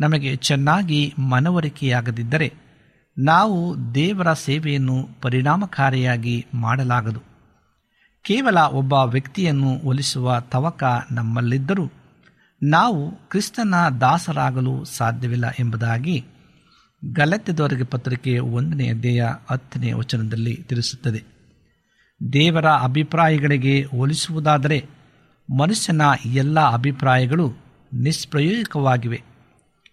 ನಮಗೆ 0.00 0.36
ಚೆನ್ನಾಗಿ 0.36 1.14
ಮನವರಿಕೆಯಾಗದಿದ್ದರೆ 1.18 2.69
ನಾವು 3.18 3.94
ದೇವರ 3.94 4.32
ಸೇವೆಯನ್ನು 4.32 5.08
ಪರಿಣಾಮಕಾರಿಯಾಗಿ 5.22 6.46
ಮಾಡಲಾಗದು. 6.54 7.20
ಕೇವಲ 8.22 8.58
ಒಬ್ಬ 8.58 8.92
ವ್ಯಕ್ತಿಯನ್ನು 8.92 9.78
ಒಲಿಸುವ 9.84 10.40
ತವಕ 10.40 10.84
ನಮ್ಮಲ್ಲಿದ್ದರೂ 11.12 11.90
ನಾವು 12.62 13.10
ಕ್ರಿಸ್ತನ 13.10 13.74
ದಾಸರಾಗಲು 14.00 14.84
ಸಾಧ್ಯವಿಲ್ಲ 14.84 15.44
ಎಂಬುದಾಗಿ 15.58 16.24
ಗಲತ್ಯದವರೆಗೆ 17.12 17.84
ಪತ್ರಿಕೆ 17.84 18.38
ಒಂದನೇ 18.38 18.88
ಅಧ್ಯಾಯ 18.88 19.34
ಹತ್ತನೇ 19.50 19.92
ವಚನದಲ್ಲಿ 19.92 20.56
ತಿಳಿಸುತ್ತದೆ. 20.56 21.24
ದೇವರ 22.32 22.66
ಅಭಿಪ್ರಾಯಗಳಿಗೆ 22.66 23.82
ಹೋಲಿಸುವುದಾದರೆ 23.82 24.86
ಮನುಷ್ಯನ 25.58 26.02
ಎಲ್ಲ 26.24 26.60
ಅಭಿಪ್ರಾಯಗಳು 26.60 27.52
ನಿಷ್ಪ್ರಯೋಜಕವಾಗಿವೆ. 27.92 29.22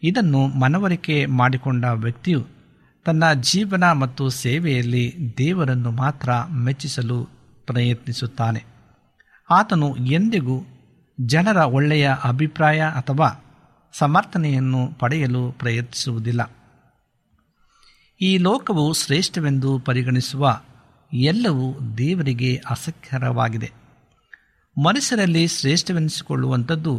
ಇದನ್ನು 0.04 0.48
ಮನವರಿಕೆ 0.48 1.26
ಮಾಡಿಕೊಂಡ 1.26 1.86
ವ್ಯಕ್ತಿಯು 1.86 2.57
ತನ್ನ 3.08 3.34
ಜೀವನ 3.34 3.92
ಮತ್ತು 3.92 4.30
ಸೇವೆಯಲ್ಲಿ 4.30 5.36
ದೇವರನ್ನು 5.38 5.92
ಮಾತ್ರ 5.92 6.30
ಮೆಚ್ಚಿಸಲು 6.54 7.30
ಪ್ರಯತ್ನಿಸುತ್ತಾನೆ. 7.66 8.66
ಆತನು 9.50 9.96
ಎಂದಿಗೂ 9.96 10.62
ಜನರ 11.26 11.58
ಒಳ್ಳೆಯ 11.58 12.12
ಅಭಿಪ್ರಾಯ 12.24 12.82
ಅಥವಾ 12.82 13.44
ಸಮರ್ಥನೆಯನ್ನು 13.94 15.00
ಪಡೆಯಲು 15.00 15.52
ಪ್ರಯತ್ನಿಸುವುದಿಲ್ಲ. 15.52 16.52
ಈ 18.22 18.38
ಲೋಕವು 18.38 18.94
ಶ್ರೇಷ್ಠವೆಂದು 18.94 19.80
ಪರಿಗಣಿಸುವ 19.80 20.62
ಎಲ್ಲವೂ 21.14 21.80
ದೇವರಿಗೆ 21.98 22.56
ಅಸಖ್ಯರವಾಗಿದೆ 22.56 23.72
ಮನುಷ್ಯರಲ್ಲಿ 24.84 25.48
ಶ್ರೇಷ್ಠವೆನಿಸಿಕೊಳ್ಳುವಂಥದ್ದು 25.48 26.94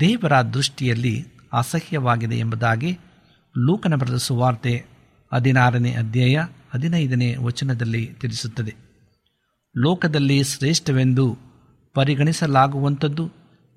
ದೇವರ 0.00 0.42
ದೃಷ್ಟಿಯಲ್ಲಿ 0.42 1.26
ಅಸಹ್ಯವಾಗಿದೆ 1.52 2.38
ಎಂಬುದಾಗಿ 2.38 2.98
ಲೂಕನ 3.58 3.94
ಬರೆದ 3.94 4.16
ಸುವಾರ್ತೆ 4.16 4.89
ಹದಿನಾರನೇ 5.32 5.92
ಅಧ್ಯಾಯ 5.92 6.46
ಹದಿನೈದನೇ 6.74 7.36
ವಚನದಲ್ಲಿ 7.36 8.06
ತಿಳಿಸುತ್ತದೆ. 8.20 8.74
ಲೋಕದಲ್ಲಿ 9.76 10.44
ಶ್ರೇಷ್ಠವೆಂದು 10.44 11.38
ಪರಿಗಣಿಸಲಾಗುವಂಥದ್ದು, 11.94 13.30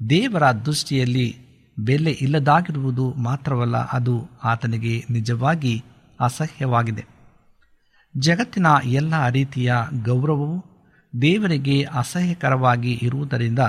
ದೇವರ 0.10 0.52
ದೃಷ್ಟಿಯಲ್ಲಿ 0.52 1.38
ಬೆಲೆ 1.80 2.12
ಇಲ್ಲದಾಗಿರುವುದು 2.12 3.14
ಮಾತ್ರವಲ್ಲ, 3.14 3.78
ಅದು 3.78 4.30
ಆತನಿಗೆ 4.44 5.04
ನಿಜವಾಗಿ 5.10 5.84
ಅಸಹ್ಯವಾಗಿದೆ. 6.20 7.06
ಜಗತ್ತಿನ 8.18 8.68
ಎಲ್ಲ 8.84 9.30
ರೀತಿಯ 9.30 9.74
ಗೌರವವು 10.06 10.66
ದೇವರಿಗೆ 11.22 11.84
ಅಸಹ್ಯಕರವಾಗಿ 11.84 13.00
ಇರುವುದರಿಂದ 13.02 13.60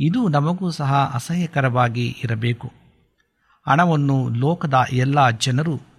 ಇದು 0.00 0.28
ನಮಗೂ 0.28 0.70
ಸಹ 0.70 1.10
ಅಸಹ್ಯಕರವಾಗಿ 1.14 2.16
ಇರಬೇಕು. 2.24 2.72
ಹಣವನ್ನು 3.68 4.28
ಲೋಕದ 4.28 4.74
ಎಲ್ಲ 4.92 5.30
ಜನರು 5.30 5.89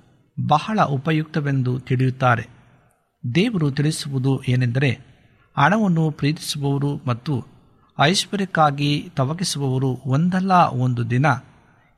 ಬಹಳ 0.47 0.81
ಉಪಯುಕ್ತವೆಂದು 0.81 1.79
ತಿಳಿಯುತ್ತಾರೆ. 1.79 2.49
ದೇವರು 3.35 3.71
ತಿಳಿಸುವುದು 3.71 4.43
ಏನೆಂದರೆ, 4.43 4.99
ಹಣವನ್ನು 5.57 6.11
ಪ್ರೀತಿಸುವವರು 6.11 7.01
ಮತ್ತು 7.05 7.45
ಐಶ್ವರ್ಯಕ್ಕಾಗಿ 7.99 9.09
ತವಕಿಸುವವರು 9.15 10.01
ಒಂದಲ್ಲ 10.05 10.51
ಒಂದು 10.53 11.09
ದಿನ 11.09 11.25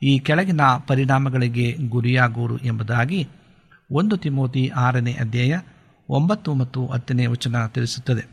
ಈ 0.04 0.20
ಕೆಳಗಿನ 0.20 0.62
ಪರಿಣಾಮಗಳಿಗೆ 0.88 1.78
ಗುರಿಯಾಗುವರು 1.90 2.58
ಎಂಬುದಾಗಿ 2.58 3.28
ಒಂದು 3.92 4.18
ತಿಮೋತಿ 4.18 4.68
ಆರನೇ 4.68 5.14
ಅಧ್ಯಾಯ 5.14 5.60
ಒಂಬತ್ತು 6.10 6.54
ಮತ್ತು 6.54 6.88
ಹತ್ತನೇ 6.88 7.26
ವಚನ 7.26 7.66
ತಿಳಿಸುತ್ತದೆ. 7.66 8.28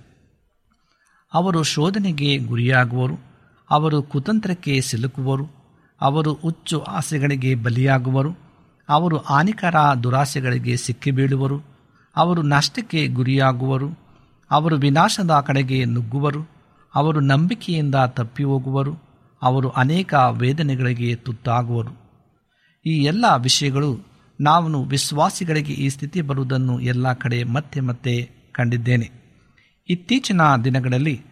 ಅವರು 1.34 1.62
ಶೋಧನೆಗೆ 1.62 2.38
ಗುರಿಯಾಗುವರು, 2.38 3.18
ಅವರು 3.70 4.02
ಕುತಂತ್ರಕ್ಕೆ 4.02 4.80
ಸಿಲುಕುವರು, 4.80 5.48
ಅವರು 6.00 6.32
ಹುಚ್ಚು 6.32 6.80
ಆಸೆಗಳಿಗೆ 6.80 7.54
ಬಲಿಯಾಗುವರು 7.54 8.49
ಅವರು 8.90 9.18
ಹಾನಿಕರ 9.18 9.74
ದುರಾಸೆಗಳಿಗೆ 10.02 10.76
ಸಿಕ್ಕಿಬೀಳುವರು. 10.76 11.60
ಅವರು 12.16 12.42
ನಷ್ಟಕ್ಕೆ 12.42 13.06
ಗುರಿಯಾಗುವರು. 13.06 13.88
ಅವರು 14.50 14.76
ವಿನಾಶದ 14.76 15.30
ಕಡೆಗೆ 15.46 15.84
ನುಗ್ಗುವರು. 15.84 16.48
ಅವರು 16.94 17.20
ನಂಬಿಕೆಯಿಂದ 17.20 17.94
ತಪ್ಪಿ 17.94 18.44
ಹೋಗುವರು 18.44 19.10
ಅವರು 19.42 19.68
ಅನೇಕ 19.68 20.14
ವೇದನೆಗಳಿಗೆ 20.30 21.14
ತುತ್ತಾಗುವರು. 21.14 21.90
ಈ 22.86 22.90
ಎಲ್ಲ 22.90 23.24
ವಿಷಯಗಳು 23.38 23.98
ನಾನು 24.40 24.84
ವಿಶ್ವಾಸಿಗಳಿಗೆ 24.84 25.72
ಈ 25.72 25.88
ಸ್ಥಿತಿ 25.88 26.20
ಬರುವುದನ್ನು 26.20 26.80
ಎಲ್ಲ 26.80 27.12
ಕಡೆ 27.12 27.44
ಮತ್ತೆ 27.44 27.80
ಮತ್ತೆ 27.80 28.30
ಕಂಡಿದ್ದೇನೆ. 28.52 29.10
ಇತ್ತೀಚಿನ 29.88 30.40
ದಿನಗಳಲ್ಲಿ 30.64 31.22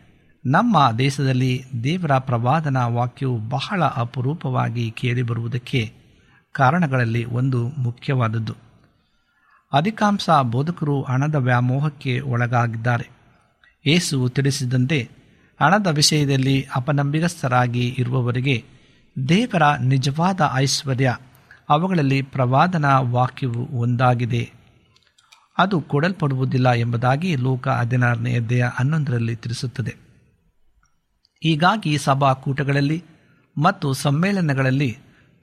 ನಮ್ಮ 0.46 0.90
ದೇಶದಲ್ಲಿ 0.98 1.64
ದೇವರ 1.84 2.18
ಪ್ರವಾದನ 2.18 2.76
ವಾಕ್ಯವು 2.76 3.38
ಬಹಳ 3.38 3.84
ಅಪರೂಪವಾಗಿ 3.84 4.90
ಕೇಳಿಬರುವುದಕ್ಕೆ 4.90 5.97
ಕಾರಣಗಳಲ್ಲಿ 6.58 7.24
ಒಂದು 7.24 7.60
ಮುಖ್ಯವಾದದ್ದು. 7.78 8.54
ಅಧಿಕಾಂಶ 9.72 10.30
ಬೋಧಕರು 10.42 11.02
ಹಣದ 11.02 11.34
ವ್ಯಾಮೋಹಕ್ಕೆ 11.34 12.20
ಒಳಗಾಗಿದ್ದಾರೆ. 12.20 13.06
ಏಸು 13.86 14.28
ತಿಳಿಸಿದಂತೆ 14.28 14.98
ಹಣದ 15.60 15.86
ವಿಷಯದಲ್ಲಿ 15.86 16.56
ಅಪನಂಬಿಗಸ್ಥರಾಗಿ 16.76 17.84
ಇರುವವರಿಗೆ 17.98 18.56
ದೇವರ 19.28 19.62
ನಿಜವಾದ 19.80 20.40
ಐಶ್ವರ್ಯ, 20.54 21.16
ಅವುಗಳಲ್ಲಿ 21.68 22.22
ಪ್ರವಾದನ 22.22 22.84
ವಾಕ್ಯವು 23.10 23.62
ಒಂದಾಗಿದೆ. 23.80 24.44
ಅದು 25.58 25.80
ಕೊಡಲ್ಪಡುವುದಿಲ್ಲ 25.80 26.68
ಎಂಬುದಾಗಿ 26.72 27.36
ಲೋಕ 27.36 27.68
ಹದಿನಾರನೇ 27.68 28.32
ಅಧ್ಯಾಯ 28.36 28.70
ಹನ್ನೊಂದರಲ್ಲಿ 28.74 29.36
ತಿಳಿಸುತ್ತದೆ. 29.36 29.94
ಹೀಗಾಗಿ 31.42 31.98
ಸಭಾಕೂಟಗಳಲ್ಲಿ 31.98 32.98
ಮತ್ತು 33.56 33.92
ಸಮ್ಮೇಳನಗಳಲ್ಲಿ 33.92 34.90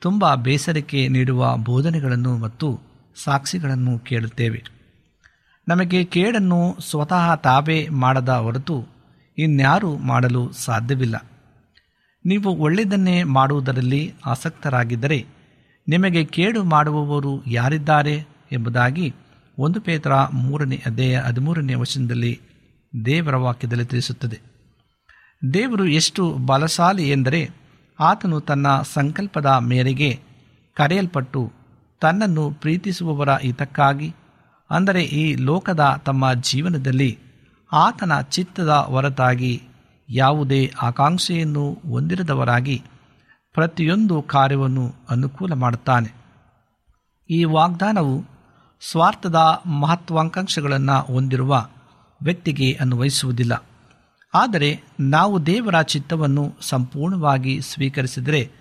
ತುಂಬ 0.01 0.35
ಬೇಸರಿಕೆ 0.35 1.07
ನೀಡುವ 1.07 1.57
ಬೋಧನೆಗಳನ್ನು 1.57 2.37
ಮತ್ತು 2.37 2.79
ಸಾಕ್ಷಿಗಳನ್ನು 3.23 3.99
ಕೇಳುತ್ತೇವೆ. 3.99 4.63
ನಮಗೆ 5.67 6.03
ಕೇಡನ್ನು 6.03 6.77
ಸ್ವತಃ 6.89 7.35
ತಾವೇ 7.35 7.87
ಮಾಡದ 7.87 8.29
ಹೊರತು 8.29 8.87
ಇನ್ಯಾರೂ 9.37 9.97
ಮಾಡಲು 9.97 10.51
ಸಾಧ್ಯವಿಲ್ಲ. 10.51 11.25
ನೀವು 12.25 12.55
ಒಳ್ಳೆಯದನ್ನೇ 12.55 13.23
ಮಾಡುವುದರಲ್ಲಿ 13.23 14.13
ಆಸಕ್ತರಾಗಿದ್ದರೆ 14.25 15.25
ನಿಮಗೆ 15.87 16.25
ಕೇಡು 16.25 16.63
ಮಾಡುವವರು 16.63 17.43
ಯಾರಿದ್ದಾರೆ 17.47 18.27
ಎಂಬುದಾಗಿ 18.51 19.13
ಒಂದು 19.59 19.81
ಪೇತ್ರ 19.81 20.15
ಮೂರನೇ 20.15 20.81
ಅಧ್ಯಾಯ 20.85 21.15
ಹದಿಮೂರನೇ 21.15 21.73
ವಚನದಲ್ಲಿ 21.73 22.39
ದೇವರ 23.05 23.35
ವಾಕ್ಯದಲ್ಲಿ 23.35 23.85
ತಿಳಿಸುತ್ತದೆ. 23.85 24.39
ದೇವರು 25.53 25.87
ಎಷ್ಟು 25.87 26.33
ಬಲಶಾಲಿ 26.33 27.09
ಎಂದರೆ 27.09 27.49
ಆತನು 27.99 28.39
ತನ್ನ 28.39 28.67
ಸಂಕಲ್ಪದ 28.93 29.45
ಮೇರೆಗೆ 29.45 30.19
ಕರೆಯಲ್ಪಟ್ಟು 30.77 31.51
ತನ್ನನ್ನು 32.01 32.51
ಪ್ರೀತಿಸುವವರ 32.51 33.29
ಹಿತಕ್ಕಾಗಿ, 33.35 34.15
ಅಂದರೆ 34.69 35.03
ಈ 35.03 35.35
ಲೋಕದ 35.35 36.01
ತಮ್ಮ 36.05 36.33
ಜೀವನದಲ್ಲಿ 36.33 37.17
ಆತನ 37.73 38.21
ಚಿತ್ತದ 38.21 38.69
ಹೊರತಾಗಿ 38.69 39.63
ಯಾವುದೇ 40.09 40.73
ಆಕಾಂಕ್ಷೆಯನ್ನು 40.81 41.73
ಹೊಂದಿರದವರಾಗಿ 41.73 42.83
ಪ್ರತಿಯೊಂದು 43.53 44.21
ಕಾರ್ಯವನ್ನು 44.21 44.95
ಅನುಕೂಲ 45.09 45.53
ಮಾಡುತ್ತಾನೆ. 45.53 46.13
ಈ 47.29 47.43
ವಾಗ್ದಾನವು 47.43 48.25
ಸ್ವಾರ್ಥದ 48.81 49.63
ಮಹತ್ವಾಕಾಂಕ್ಷೆಗಳನ್ನು 49.65 51.13
ಹೊಂದಿರುವ 51.13 51.67
ವ್ಯಕ್ತಿಗೆ 52.23 52.73
ಅನ್ವಯಿಸುವುದಿಲ್ಲ. 52.73 53.63
ಆದರೆ 54.35 54.83
ನಾವು 54.99 55.45
ದೇವರ 55.45 55.81
ಚಿತ್ತವನ್ನು 55.81 56.53
ಸಂಪೂರ್ಣವಾಗಿ 56.61 57.61
ಸ್ವೀಕರಿಸಿದರೆ 57.61 58.51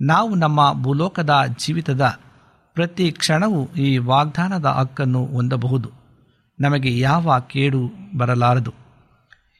ನಾವು 0.00 0.34
ನಮ್ಮ 0.34 0.82
ಭೂಲೋಕದ 0.82 1.30
ಜೀವಿತದ 1.66 2.18
ಪ್ರತಿ 2.74 3.12
ಕ್ಷಣವೂ 3.12 3.64
ಈ 3.64 3.98
ವಾಗ್ದಾನದ 3.98 4.66
ಹಕ್ಕನ್ನು 4.66 5.26
ಹೊಂದಬಹುದು. 5.26 5.90
ನಮಗೆ 6.60 6.98
ಯಾವ 6.98 7.40
ಕೇಡು 7.40 7.80
ಬರಲಾರದು? 8.16 8.74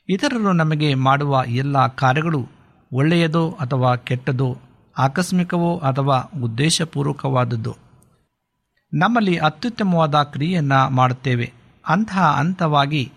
ಇತರರು 0.08 0.52
ನಮಗೆ 0.52 0.94
ಮಾಡುವ 0.94 1.42
ಎಲ್ಲ 1.46 1.86
ಕಾರ್ಯಗಳು 1.86 2.48
ಒಳ್ಳೆಯದೋ 2.92 3.50
ಅಥವಾ 3.50 3.96
ಕೆಟ್ಟದೋ, 3.96 4.58
ಆಕಸ್ಮಿಕವೋ 4.98 5.78
ಅಥವಾ 5.78 6.16
ಉದ್ದೇಶಪೂರ್ವಕವಾದದ್ದು? 6.42 7.76
ನಮ್ಮಲ್ಲಿ 8.92 9.36
ಅತ್ಯುತ್ತಮವಾದ 9.36 10.14
ಕ್ರಿಯೆಯನ್ನು 10.14 10.90
ಮಾಡುತ್ತೇವೆ. 10.90 11.52
ಅಂತಹ 11.88 12.36
ಹಂತವಾಗಿ 12.38 13.12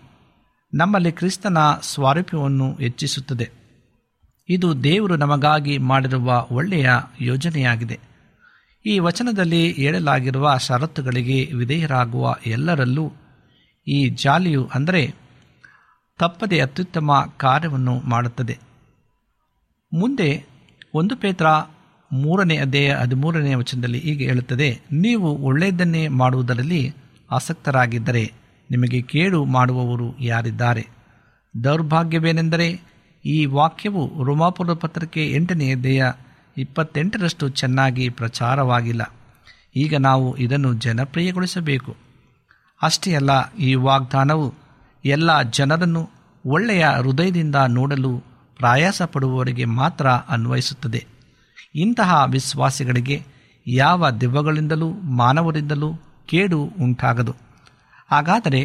ನಮ್ಮಲ್ಲಿ 0.74 1.12
ಕ್ರಿಸ್ತನ 1.12 1.58
ಸ್ವಾರೂಪ್ಯವನ್ನು 1.82 2.74
ಹೆಚ್ಚಿಸುತ್ತದೆ. 2.74 3.46
ಇದು 4.48 4.68
ದೇವರು 4.84 5.16
ನಮಗಾಗಿ 5.16 5.78
ಮಾಡಿರುವ 5.78 6.46
ಒಳ್ಳೆಯ 6.50 6.88
ಯೋಜನೆಯಾಗಿದೆ. 7.20 7.98
ಈ 8.84 8.98
ವಚನದಲ್ಲಿ 8.98 9.60
ಹೇಳಲಾಗಿರುವ 9.72 10.56
ಷರತ್ತುಗಳಿಗೆ 10.58 11.38
ವಿಧೇಯರಾಗುವ 11.54 12.34
ಎಲ್ಲರಲ್ಲೂ 12.46 13.06
ಈ 13.86 14.08
ಜಾಲಿಯು 14.08 14.64
ಅಂದರೆ 14.74 15.02
ತಪ್ಪದೆ 16.18 16.60
ಅತ್ಯುತ್ತಮ 16.60 17.12
ಕಾರ್ಯವನ್ನು 17.36 17.94
ಮಾಡುತ್ತದೆ. 18.08 18.58
ಮುಂದೆ 19.92 20.30
ಒಂದು 20.94 21.16
ಪೇತ್ರ 21.16 21.46
ಮೂರನೇ 22.10 22.56
ಅಧ್ಯಾಯ 22.56 22.90
ಹದಿಮೂರನೇ 22.92 23.54
ವಚನದಲ್ಲಿ 23.54 23.98
ಹೀಗೆ 23.98 24.24
ಹೇಳುತ್ತದೆ, 24.24 24.68
ನೀವು 24.92 25.28
ಒಳ್ಳೆಯದನ್ನೇ 25.38 26.08
ಮಾಡುವುದರಲ್ಲಿ 26.08 26.82
ಆಸಕ್ತರಾಗಿದ್ದರೆ 27.30 28.24
ನಿಮಗೆ 28.70 29.02
ಕೇಡು 29.02 29.44
ಮಾಡುವವರು 29.44 30.18
ಯಾರಿದ್ದಾರೆ? 30.20 30.88
ದೌರ್ಭಾಗ್ಯವೇನೆಂದರೆ 31.64 32.80
ಈ 33.24 33.46
ವಾಕ್ಯವು 33.46 34.24
ರೋಮಾಪುರ 34.24 34.72
ಪತ್ರಿಕೆ 34.72 35.30
ಎಂಟನೆಯ 35.30 35.76
ದೇಹ 35.76 36.02
ಇಪ್ಪತ್ತೆಂಟರಷ್ಟು 36.58 37.48
ಚೆನ್ನಾಗಿ 37.48 38.08
ಪ್ರಚಾರವಾಗಿಲ್ಲ. 38.08 39.14
ಈಗ 39.76 39.94
ನಾವು 39.96 40.36
ಇದನ್ನು 40.36 40.74
ಜನಪ್ರಿಯಗೊಳಿಸಬೇಕು. 40.74 41.96
ಅಷ್ಟೇ 42.82 43.14
ಅಲ್ಲ, 43.14 43.52
ಈ 43.54 43.74
ವಾಗ್ದಾನವು 43.74 44.54
ಎಲ್ಲ 45.04 45.42
ಜನರನ್ನು 45.42 46.10
ಒಳ್ಳೆಯ 46.46 46.86
ಹೃದಯದಿಂದ 46.86 47.54
ನೋಡಲು 47.68 48.18
ಪ್ರಯಾಸ 48.56 49.02
ಪಡುವವರಿಗೆ 49.02 49.64
ಮಾತ್ರ 49.64 50.08
ಅನ್ವಯಿಸುತ್ತದೆ. 50.08 51.06
ಇಂತಹ 51.74 52.24
ವಿಶ್ವಾಸಿಗಳಿಗೆ 52.26 53.22
ಯಾವ 53.66 54.10
ದೆವ್ವಗಳಿಂದಲೂ 54.10 54.90
ಮಾನವರಿಂದಲೂ 54.90 55.94
ಕೇಡು 56.26 56.58
ಉಂಟಾಗದು. 56.80 57.34
ಹಾಗಾದರೆ 58.10 58.62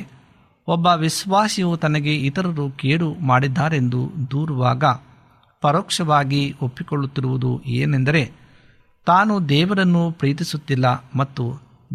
ಒಬ್ಬ 0.67 0.87
ವಿಶ್ವಾಸಿಯು 0.87 1.77
ತನಗೆ 1.77 2.15
ಇತರರು 2.19 2.69
ಕೇಡು 2.71 3.15
ಮಾಡಿದ್ದಾರೆಂದು 3.21 4.01
ದೂರುವಾಗ 4.31 4.83
ಪರೋಕ್ಷವಾಗಿ 5.63 6.55
ಒಪ್ಪಿಕೊಳ್ಳುತ್ತಿರುವುದು 6.61 7.61
ಏನೆಂದರೆ 7.75 8.21
ತಾನು 9.07 9.49
ದೇವರನ್ನು 9.49 10.11
ಪ್ರೀತಿಸುತ್ತಿಲ್ಲ 10.11 10.85
ಮತ್ತು 11.15 11.45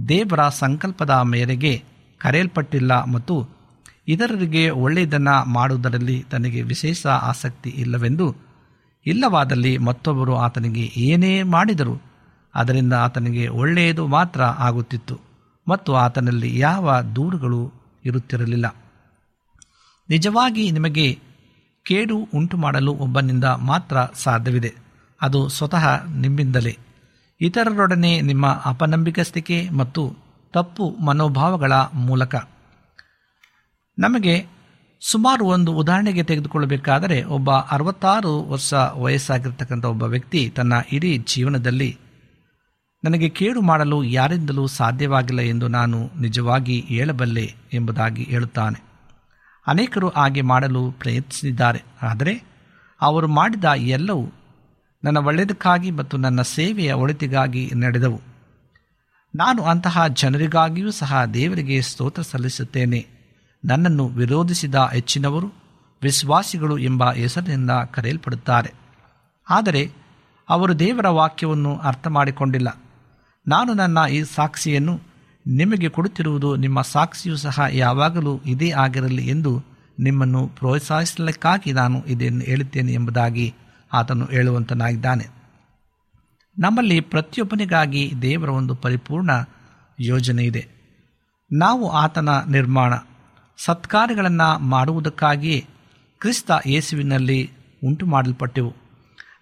ದೇವರ 0.09 0.49
ಸಂಕಲ್ಪದ 0.49 1.11
ಮೇರೆಗೆ 1.25 1.75
ಕರೆಯಲ್ಪಟ್ಟಿಲ್ಲ 2.21 3.05
ಮತ್ತು 3.05 3.35
ಇತರರಿಗೆ 4.09 4.71
ಒಳ್ಳೆಯದನ್ನು 4.71 5.51
ಮಾಡುವುದರಲ್ಲಿ 5.51 6.25
ತನಗೆ 6.31 6.63
ವಿಶೇಷ 6.63 7.07
ಆಸಕ್ತಿ 7.07 7.71
ಇಲ್ಲವೆಂದು 7.71 8.27
ಇಲ್ಲವಾದಲ್ಲಿ 9.07 9.79
ಮತ್ತೊಬ್ಬರು 9.79 10.37
ಆತನಿಗೆ 10.37 10.85
ಏನೇ 11.05 11.43
ಮಾಡಿದರು 11.43 11.95
ಅದರಿಂದ 12.55 12.93
ಆತನಿಗೆ 12.93 13.49
ಒಳ್ಳೆಯದು 13.49 14.07
ಮಾತ್ರ 14.07 14.41
ಆಗುತ್ತಿತ್ತು. 14.59 15.17
ಮತ್ತು 15.69 15.95
ಆತನಲ್ಲಿ 15.95 16.59
ಯಾವ 16.59 17.01
ದೂರುಗಳು 17.01 17.73
ಇರುತ್ತಿರಲಿಲ್ಲ. 18.05 18.77
ನಿಜವಾಗಿ 20.09 20.71
ನಿಮಗೆ 20.71 21.19
ಕೇಡು 21.83 22.17
ಉಂಟು 22.35 22.57
ಮಾಡಲು 22.57 22.93
ಒಬ್ಬನಿಂದ 22.93 23.45
ಮಾತ್ರ 23.45 23.97
ಸಾಧ್ಯವಿದೆ. 24.15 24.75
ಅದು 25.23 25.49
ಸ್ವತಃ 25.49 26.05
ನಿಮ್ಮಿಂದಲೇ. 26.05 26.79
ಇತರರೊಡನೆ 27.41 28.21
ನಿಮ್ಮ 28.21 28.63
ಅಪನಂಬಿಕಸ್ತಿಕೆ 28.65 29.71
ಮತ್ತು 29.71 30.17
ತಪ್ಪು 30.53 30.91
ಮನೋಭಾವಗಳ 30.91 31.73
ಮೂಲಕ. 31.95 32.35
ನಮಗೆ 33.99 34.47
ಸುಮಾರು 35.01 35.47
ಒಂದು 35.47 35.73
ಉದಾಹರಣೆಗೆ 35.73 36.23
ತೆಗೆದುಕೊಳ್ಳಬೇಕಾದರೆ 36.23 37.23
ಒಬ್ಬ 37.23 37.51
ಅರವತ್ತಾರು 37.51 38.43
ವರ್ಷ 38.43 38.75
ವಯಸ್ಸಾಗಿರ್ತಕ್ಕಂಥ 38.75 39.85
ಒಬ್ಬ 39.85 40.03
ವ್ಯಕ್ತಿ 40.03 40.53
ತನ್ನ 40.57 40.73
ಇಡೀ 40.93 41.19
ಜೀವನದಲ್ಲಿ 41.19 41.99
ನನಗೆ 43.05 43.29
ಕೇಡು 43.29 43.61
ಮಾಡಲು 43.61 44.05
ಯಾರಿಂದಲೂ 44.05 44.67
ಸಾಧ್ಯವಾಗಿಲ್ಲ 44.67 45.41
ಎಂದು 45.41 45.69
ನಾನು 45.69 46.11
ನಿಜವಾಗಿ 46.21 46.85
ಹೇಳಬಲ್ಲೆ 46.89 47.55
ಎಂಬುದಾಗಿ 47.73 48.23
ಹೇಳುತ್ತಾನೆ. 48.23 48.83
ಅನೇಕರು 49.67 50.09
ಹಾಗೆ 50.09 50.41
ಮಾಡಲು 50.41 50.91
ಪ್ರಯತ್ನಿಸಿದ್ದಾರೆ. 50.91 51.83
ಆದರೆ 52.03 52.43
ಅವರು 53.01 53.29
ಮಾಡಿದ 53.29 53.65
ಎಲ್ಲವೂ 53.65 54.33
ನನ್ನ 55.05 55.19
ಒಳ್ಳೆಯದಕ್ಕಾಗಿ 55.19 55.91
ಮತ್ತು 55.91 56.17
ನನ್ನ 56.17 56.43
ಸೇವೆಯ 56.43 56.93
ಒಳಿತಿಗಾಗಿ 56.93 57.73
ನಡೆದವು. 57.75 58.21
ನಾನು 59.35 59.63
ಅಂತಹ 59.63 60.07
ಜನರಿಗಾಗಿಯೂ 60.07 60.91
ಸಹ 60.91 61.25
ದೇವರಿಗೆ 61.25 61.83
ಸ್ತೋತ್ರ 61.83 62.23
ಸಲ್ಲಿಸುತ್ತೇನೆ. 62.23 63.07
ನನ್ನನ್ನು 63.65 64.07
ವಿರೋಧಿಸಿದ 64.07 64.75
ಹೆಚ್ಚಿನವರು 64.75 65.53
ವಿಶ್ವಾಸಿಗಳು 66.03 66.79
ಎಂಬ 66.79 67.13
ಹೆಸರಿನಿಂದ 67.13 67.71
ಕರೆಯಲ್ಪಡುತ್ತಾರೆ. 67.71 68.73
ಆದರೆ 69.51 69.93
ಅವರು 70.49 70.79
ದೇವರ 70.79 71.09
ವಾಕ್ಯವನ್ನು 71.09 71.77
ಅರ್ಥ 71.77 72.07
ಮಾಡಿಕೊಂಡಿಲ್ಲ 72.07 72.84
ನಾನು 73.47 73.75
ನನ್ನ 73.75 73.99
ಈ 74.11 74.25
ಸಾಕ್ಷಿಯನ್ನು 74.25 75.01
ನಿಮಗೆ 75.47 75.89
ಕೊಡುತ್ತಿರುವುದು, 75.89 76.57
ನಿಮ್ಮ 76.57 76.83
ಸಾಕ್ಷಿಯೂ 76.83 77.37
ಸಹ 77.37 77.61
ಯಾವಾಗಲೂ 77.71 78.41
ಇದೇ 78.47 78.71
ಆಗಿರಲಿ 78.71 79.29
ಎಂದು 79.29 79.63
ನಿಮ್ಮನ್ನು 80.01 80.49
ಪ್ರೋತ್ಸಾಹಿಸಲಿಕ್ಕಾಗಿ 80.49 81.73
ನಾನು 81.73 82.05
ಇದನ್ನು 82.07 82.41
ಹೇಳುತ್ತೇನೆ 82.41 82.93
ಎಂಬುದಾಗಿ 82.93 83.55
ಆತನು 83.93 84.25
ಹೇಳುವಂತನಾಗಿದ್ದಾನೆ. 84.25 85.27
ನಮ್ಮಲ್ಲಿ 86.59 87.01
ಪ್ರತಿಯೊಬ್ಬನಿಗಾಗಿ 87.01 88.13
ದೇವರ 88.23 88.49
ಒಂದು 88.49 88.75
ಪರಿಪೂರ್ಣ 88.75 89.31
ಯೋಜನೆ 90.01 90.45
ಇದೆ. 90.45 90.69
ನಾವು 91.53 91.91
ಆತನ 91.91 92.29
ನಿರ್ಮಾಣ, 92.49 92.95
ಸತ್ಕಾರ್ಯಗಳನ್ನು 93.59 94.59
ಮಾಡುವುದಕ್ಕಾಗಿಯೇ 94.59 95.67
ಕ್ರಿಸ್ತ 96.21 96.51
ಯೇಸುವಿನಲ್ಲಿ 96.67 97.51
ಉಂಟು 97.85 98.07
ಮಾಡಲ್ಪಟ್ಟೆವು 98.07 98.75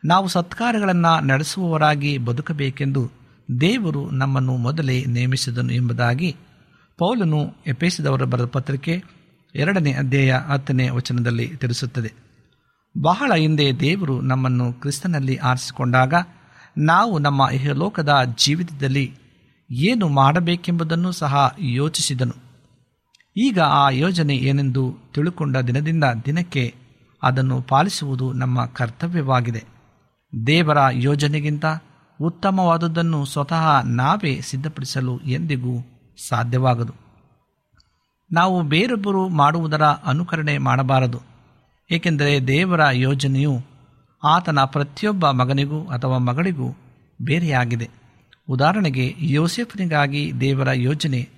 ನಾವು 0.04 0.28
ಸತ್ಕಾರ್ಯಗಳನ್ನು 0.28 1.24
ನಡೆಸುವವರಾಗಿ 1.24 2.18
ಬದುಕಬೇಕೆಂದು 2.18 3.21
ದೇವರು 3.60 4.10
ನಮ್ಮನ್ನು 4.10 4.56
ಮೊದಲೇ 4.56 5.04
ನೇಮಿಸಿದನು 5.04 5.72
ಎಂಬುದಾಗಿ 5.72 6.36
ಪೌಲನು 6.98 7.54
ಎಪೇಸಿದವರ 7.66 8.24
ಬರೆದ 8.24 8.44
ಪತ್ರಿಕೆ 8.44 9.04
ಎರಡನೇ 9.54 9.92
ಅಧ್ಯಾಯ 9.92 10.32
ಹತ್ತನೇ 10.32 10.88
ವಚನದಲ್ಲಿ 10.88 11.56
ತಿಳಿಸುತ್ತದೆ. 11.56 12.12
ಬಹಳ 13.00 13.32
ಹಿಂದೆ 13.36 13.80
ದೇವರು 13.80 14.20
ನಮ್ಮನ್ನು 14.20 14.72
ಕ್ರಿಸ್ತನಲ್ಲಿ 14.72 15.36
ಆರಿಸಿಕೊಂಡಾಗ 15.36 16.14
ನಾವು 16.78 17.18
ನಮ್ಮ 17.18 17.48
ಇಹಲೋಕದ 17.52 18.34
ಜೀವಿತದಲ್ಲಿ 18.36 19.14
ಏನು 19.70 20.08
ಮಾಡಬೇಕೆಂಬುದನ್ನು 20.08 21.12
ಸಹ 21.12 21.54
ಯೋಚಿಸಿದನು. 21.58 22.34
ಈಗ 23.36 23.60
ಆ 23.60 23.90
ಯೋಜನೆ 23.90 24.36
ಏನೆಂದು 24.36 24.96
ತಿಳುಕೊಂಡ 25.14 25.56
ದಿನದಿಂದ 25.56 26.04
ದಿನಕ್ಕೆ 26.24 26.74
ಅದನ್ನು 27.22 27.62
ಪಾಲಿಸುವುದು 27.62 28.32
ನಮ್ಮ 28.32 28.66
ಕರ್ತವ್ಯವಾಗಿದೆ. 28.66 29.64
ದೇವರ 30.46 30.78
ಯೋಜನೆಗಿಂತ 30.92 31.64
ಉತ್ತಮವಾದುದನ್ನು 32.22 33.24
ಸ್ವತಃ 33.24 33.82
ನಾವೇ 33.82 34.40
ಸಿದ್ಧಪಡಿಸಲು 34.40 35.18
ಎಂದಿಗೂ 35.18 35.84
ಸಾಧ್ಯವಾಗದು. 36.28 36.92
ನಾವು 38.32 38.62
ಬೇರೊಬ್ಬರು 38.62 39.28
ಮಾಡುವುದರ 39.28 39.82
ಅನುಕರಣೆ 39.82 40.58
ಮಾಡಬಾರದು. 40.58 41.20
ಏಕೆಂದರೆ 41.90 42.46
ದೇವರ 42.46 42.80
ಯೋಜನೆಯು 42.92 43.60
ಆತನ 44.24 44.64
ಪ್ರತಿಯೊಬ್ಬ 44.64 45.30
ಮಗನಿಗೂ 45.30 45.84
ಅಥವಾ 45.84 46.18
ಮಗಳಿಗೂ 46.18 46.76
ಬೇರೆಯಾಗಿದೆ. 47.22 47.90
ಉದಾಹರಣೆಗೆ 48.48 49.14
ಯೋಸೆಫ್ನಿಗಾಗಿ 49.18 50.32
ದೇವರ 50.40 50.70
ಯೋಜನೆ 50.72 51.28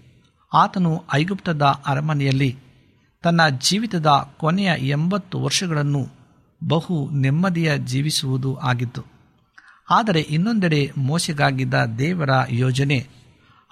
ಆತನು 0.55 1.05
ಐಗುಪ್ತದ 1.14 1.62
ಅರಮನೆಯಲ್ಲಿ 1.62 2.57
ತನ್ನ 3.23 3.49
ಜೀವಿತದ 3.49 4.07
ಕೊನೆಯ 4.37 4.88
ಎಂಬತ್ತು 4.88 5.40
ವರ್ಷಗಳನ್ನು 5.40 6.07
ಬಹು 6.68 7.11
ನೆಮ್ಮದಿಯ 7.11 7.79
ಜೀವಿಸುವುದು 7.79 8.57
ಆಗಿತ್ತು. 8.57 9.13
ಆದರೆ 9.90 10.20
ಇನ್ನೊಂದೆಡೆ 10.20 10.92
ಮೋಸೆಗಾಗಿದ್ದ 10.97 11.75
ದೇವರ 11.99 12.31
ಯೋಜನೆ. 12.51 13.07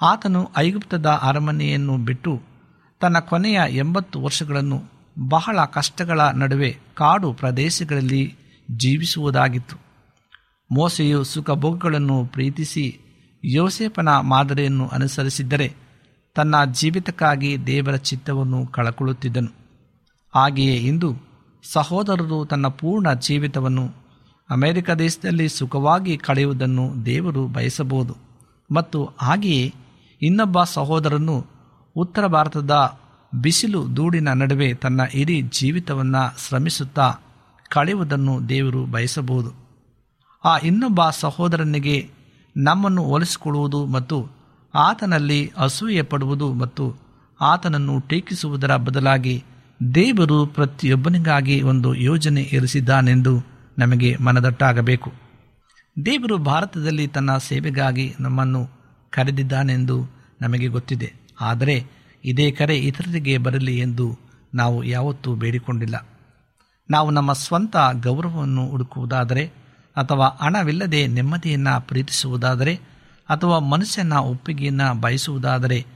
ಆತನು 0.02 0.50
ಐಗುಪ್ತದ 0.56 1.06
ಅರಮನೆಯನ್ನು 1.06 1.98
ಬಿಟ್ಟು 1.98 2.40
ತನ್ನ 3.00 3.18
ಕೊನೆಯ 3.18 3.60
ಎಂಬತ್ತು 3.68 4.20
ವರ್ಷಗಳನ್ನು 4.20 4.82
ಬಹಳ 5.28 5.64
ಕಷ್ಟಗಳ 5.64 6.20
ನಡುವೆ 6.20 6.78
ಕಾಡು 6.94 7.32
ಪ್ರದೇಶಗಳಲ್ಲಿ 7.32 8.34
ಜೀವಿಸುವುದಾಗಿತ್ತು. 8.70 9.76
ಮೋಸೆಯು 10.70 11.24
ಸುಖಭೋಗಗಳನ್ನು 11.24 12.24
ಪ್ರೀತಿಸಿ 12.24 12.98
ಯೋಸೇಪನ 13.44 14.08
ಮಾದರಿಯನ್ನು 14.08 14.88
ಅನುಸರಿಸಿದ್ದರೆ 14.88 15.74
ತನ್ನ 16.34 16.64
ಜೀವಿತಕ್ಕಾಗಿ 16.64 17.66
ದೇವರ 17.66 17.96
ಚಿತ್ತವನ್ನು 17.96 18.66
ಕಳಕೊಳ್ಳುತ್ತಿದ್ದನು 18.66 19.52
ಹಾಗೆಯೇ 20.34 20.76
ಇಂದು 20.76 21.16
ಸಹೋದರರು 21.72 22.44
ತನ್ನ 22.44 22.66
ಪೂರ್ಣ 22.68 23.12
ಜೀವಿತವನ್ನು 23.12 24.01
ಅಮೆರಿಕ 24.52 24.90
ದೇಶದಲ್ಲಿ 24.90 25.48
ಸುಖವಾಗಿ 25.48 26.16
ಕಳೆಯುವುದನ್ನು 26.16 27.06
ದೇವರು 27.06 27.46
ಬಯಸಬಹುದು. 27.46 28.16
ಮತ್ತು 28.70 29.10
ಹಾಗೆಯೇ 29.18 29.74
ಇನ್ನೊಬ್ಬ 30.22 30.62
ಸಹೋದರನು 30.62 31.46
ಉತ್ತರ 31.96 32.26
ಭಾರತದ 32.26 32.98
ಬಿಸಿಲು 33.34 33.96
ದೂಡಿನ 33.96 34.28
ನಡುವೆ 34.32 34.74
ತನ್ನ 34.74 35.00
ಇಡೀ 35.14 35.42
ಜೀವಿತವನ್ನು 35.42 36.48
ಶ್ರಮಿಸುತ್ತಾ 36.48 37.14
ಕಳೆಯುವುದನ್ನು 37.68 38.48
ದೇವರು 38.48 38.86
ಬಯಸಬಹುದು. 38.86 39.50
ಆ 40.44 40.58
ಇನ್ನೊಬ್ಬ 40.58 41.00
ಸಹೋದರನಿಗೆ 41.20 42.10
ನಮ್ಮನ್ನು 42.56 43.02
ಹೋಲಿಸಿಕೊಳ್ಳುವುದು 43.02 43.86
ಮತ್ತು 43.86 44.16
ಆತನಲ್ಲಿ 44.74 45.52
ಅಸೂಯೆ 45.58 46.02
ಪಡುವುದು 46.02 46.52
ಮತ್ತು 46.52 46.84
ಆತನನ್ನು 47.40 48.00
ಟೀಕಿಸುವುದರ 48.00 48.76
ಬದಲಾಗಿ 48.76 49.44
ದೇವರು 49.94 50.46
ಪ್ರತಿಯೊಬ್ಬನಿಗಾಗಿ 50.46 51.62
ಒಂದು 51.62 51.94
ಯೋಜನೆ 51.94 52.42
ಇರಿಸಿದ್ದಾನೆಂದು 52.52 53.51
ನಮಗೆ 53.82 54.16
ಮನದಟ್ಟಾಗಬೇಕು. 54.16 55.12
ದೇವರು 56.06 56.38
ಭಾರತದಲ್ಲಿ 56.38 57.06
ತನ್ನ 57.06 57.36
ಸೇವೆಗಾಗಿ 57.38 58.14
ನಮ್ಮನ್ನು 58.20 58.68
ಕರೆದಿದ್ದಾನೆಂದು 59.10 59.96
ನಮಗೆ 60.40 60.66
ಗೊತ್ತಿದೆ. 60.66 61.12
ಆದರೆ 61.40 61.86
ಇದೇ 62.24 62.50
ಕರೆ 62.50 62.78
ಇತರರಿಗೆ 62.78 63.38
ಬರಲಿ 63.38 63.78
ಎಂದು 63.78 64.18
ನಾವು 64.54 64.84
ಯಾವತ್ತೂ 64.84 65.34
ಬೇಡಿಕೊಂಡಿಲ್ಲ. 65.34 66.08
ನಾವು 66.90 67.10
ನಮ್ಮ 67.10 67.32
ಸ್ವಂತ 67.32 67.76
ಗೌರವವನ್ನು 68.02 68.70
ಹುಡುಕುವುದಾದರೆ 68.70 69.46
ಅಥವಾ 69.96 70.26
ಹಣವಿಲ್ಲದೆ 70.28 71.06
ನೆಮ್ಮದಿಯನ್ನು 71.06 71.88
ಪ್ರೀತಿಸುವುದಾದರೆ 71.88 72.74
ಅಥವಾ 73.28 73.58
ಮನುಷ್ಯನ 73.58 74.12
ಒಪ್ಪಿಗೆಯನ್ನು 74.12 75.00
ಬಯಸುವುದಾದರೆ 75.00 75.86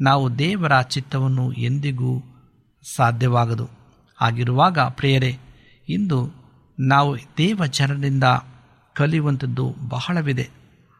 ನಾವು 0.00 0.38
ದೇವರ 0.38 0.80
ಚಿತ್ತವನ್ನು 0.80 1.52
ಎಂದಿಗೂ 1.52 2.22
ಸಾಧ್ಯವಾಗದು. 2.96 3.68
ಆಗಿರುವಾಗ 4.20 4.78
ಪ್ರೇಯರೆ, 4.78 5.38
ಇಂದು 5.88 6.43
ನಾವು 6.78 7.16
ದೇವ 7.38 7.62
ಜನರಿಂದ 7.66 8.24
ಕಲಿಯುವಂಥದ್ದು 8.94 9.74
ಬಹಳವಿದೆ. 9.88 10.50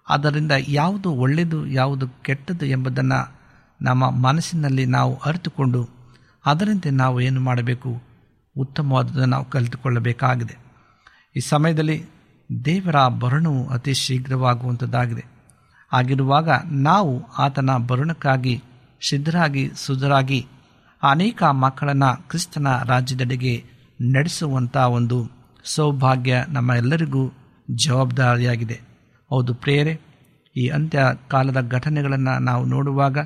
ಅದರಿಂದ 0.08 0.52
ಯಾವುದು 0.68 1.12
ಒಳ್ಳೆಯದು, 1.12 1.66
ಯಾವುದು 1.66 2.08
ಕೆಟ್ಟದ್ದು 2.08 2.66
ಎಂಬುದನ್ನು 2.66 3.34
ನಮ್ಮ 3.82 4.10
ಮನಸ್ಸಿನಲ್ಲಿ 4.10 4.86
ನಾವು 4.86 5.16
ಅರಿತುಕೊಂಡು 5.16 5.88
ಅದರಂತೆ 6.46 6.90
ನಾವು 6.90 7.20
ಏನು 7.20 7.40
ಮಾಡಬೇಕು? 7.40 8.02
ಉತ್ತಮವಾದದ್ದು 8.58 9.24
ನಾವು 9.24 9.44
ಕಲಿತುಕೊಳ್ಳಬೇಕಾಗಿದೆ. 9.44 10.58
ಈ 11.36 11.40
ಸಮಯದಲ್ಲಿ 11.40 12.04
ದೇವರ 12.64 12.96
ಭರಣವು 13.08 13.68
ಅತಿ 13.68 13.94
ಶೀಘ್ರವಾಗುವಂಥದ್ದಾಗಿದೆ. 13.94 15.24
ಆಗಿರುವಾಗ 15.92 16.48
ನಾವು 16.70 17.24
ಆತನ 17.38 17.70
ಬರುಣಕ್ಕಾಗಿ 17.86 18.62
ಸಿದ್ಧರಾಗಿ 19.08 19.70
ಸುಧರಾಗಿ 19.74 20.46
ಅನೇಕ 21.02 21.42
ಮಕ್ಕಳನ್ನು 21.42 22.28
ಕ್ರಿಸ್ತನ 22.28 22.66
ರಾಜ್ಯದೆಡೆಗೆ 22.84 23.64
ನಡೆಸುವಂಥ 24.00 24.76
ಒಂದು 24.76 25.43
ಸೌಭಾಗ್ಯ 25.64 26.44
ನಮ್ಮ 26.48 26.72
ಎಲ್ಲರಿಗೂ 26.72 27.32
ಜವಾಬ್ದಾರಿಯಾಗಿದೆ. 27.70 28.80
ಹೌದು 29.30 29.54
ಪ್ರೇರೆ 29.54 30.00
ಈ 30.56 30.68
ಅಂತ್ಯ 30.68 30.98
ಕಾಲದ 31.28 31.68
ಘಟನೆಗಳನ್ನು 31.70 32.38
ನಾವು 32.38 32.64
ನೋಡುವಾಗ 32.64 33.18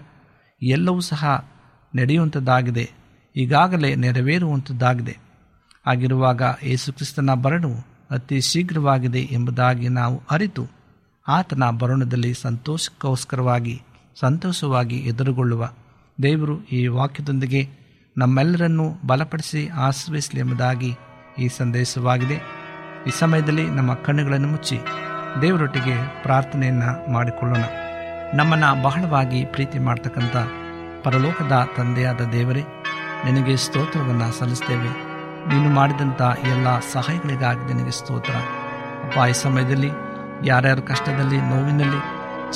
ಎಲ್ಲವೂ 0.62 1.00
ಸಹ 1.00 1.48
ನಡೆಯುವಂಥದ್ದಾಗಿದೆ 1.94 2.90
ಈಗಾಗಲೇ 3.36 3.94
ನೆರವೇರುವಂಥದ್ದಾಗಿದೆ 3.94 5.16
ಆಗಿರುವಾಗ 5.86 6.42
ಯೇಸುಕ್ರಿಸ್ತನ 6.62 7.34
ಬರಣವು 7.34 7.78
ಅತಿ 8.10 8.40
ಶೀಘ್ರವಾಗಿದೆ 8.40 9.20
ಎಂಬುದಾಗಿ 9.20 9.88
ನಾವು 9.88 10.22
ಅರಿತು 10.30 10.64
ಆತನ 11.28 11.70
ಬರಣದಲ್ಲಿ 11.70 12.34
ಸಂತೋಷಕ್ಕೋಸ್ಕರವಾಗಿ, 12.34 13.82
ಸಂತೋಷವಾಗಿ 14.20 14.96
ಎದುರುಗೊಳ್ಳುವ 14.96 15.70
ದೇವರು 16.22 16.64
ಈ 16.64 16.86
ವಾಕ್ಯದೊಂದಿಗೆ 16.86 17.68
ನಮ್ಮೆಲ್ಲರನ್ನೂ 18.16 18.94
ಬಲಪಡಿಸಿ 19.06 19.68
ಆಶ್ರಯಿಸಲಿ 19.68 20.40
ಎಂಬುದಾಗಿ 20.40 20.90
ಈ 21.38 21.48
ಸಂದೇಶವಾಗಿದೆ. 21.48 22.34
ಈ 23.06 23.10
ಸಮಯದಲ್ಲಿ 23.18 23.70
ನಮ್ಮ 23.70 23.94
ಕಣ್ಣುಗಳನ್ನು 23.94 24.48
ಮುಚ್ಚಿ 24.48 24.80
ದೇವರೊಟ್ಟಿಗೆ 25.42 26.22
ಪ್ರಾರ್ಥನೆಯನ್ನು 26.22 27.12
ಮಾಡಿಕೊಳ್ಳೋಣ. 27.12 27.64
ನಮ್ಮನ್ನು 28.34 28.82
ಬಹಳವಾಗಿ 28.82 29.44
ಪ್ರೀತಿ 29.44 29.78
ಮಾಡ್ತಕ್ಕಂಥ 29.78 30.36
ಪರಲೋಕದ 31.04 31.68
ತಂದೆಯಾದ 31.76 32.20
ದೇವರೇ, 32.20 32.64
ನಿನಗೆ 33.24 33.56
ಸ್ತೋತ್ರವನ್ನು 33.56 34.38
ಸಲ್ಲಿಸ್ತೇವೆ. 34.38 34.88
ನೀನು 35.48 35.70
ಮಾಡಿದಂಥ 35.70 36.22
ಎಲ್ಲ 36.50 36.78
ಸಹಾಯಗಳಿಗಾಗಿ 36.78 37.74
ನಿನಗೆ 37.74 37.90
ಸ್ತೋತ್ರ. 37.90 38.32
ಅಪ್ಪ, 39.04 39.18
ಈ 39.30 39.32
ಸಮಯದಲ್ಲಿ 39.32 39.90
ಯಾರ್ಯಾರು 40.44 40.82
ಕಷ್ಟದಲ್ಲಿ, 40.82 41.40
ನೋವಿನಲ್ಲಿ, 41.40 42.00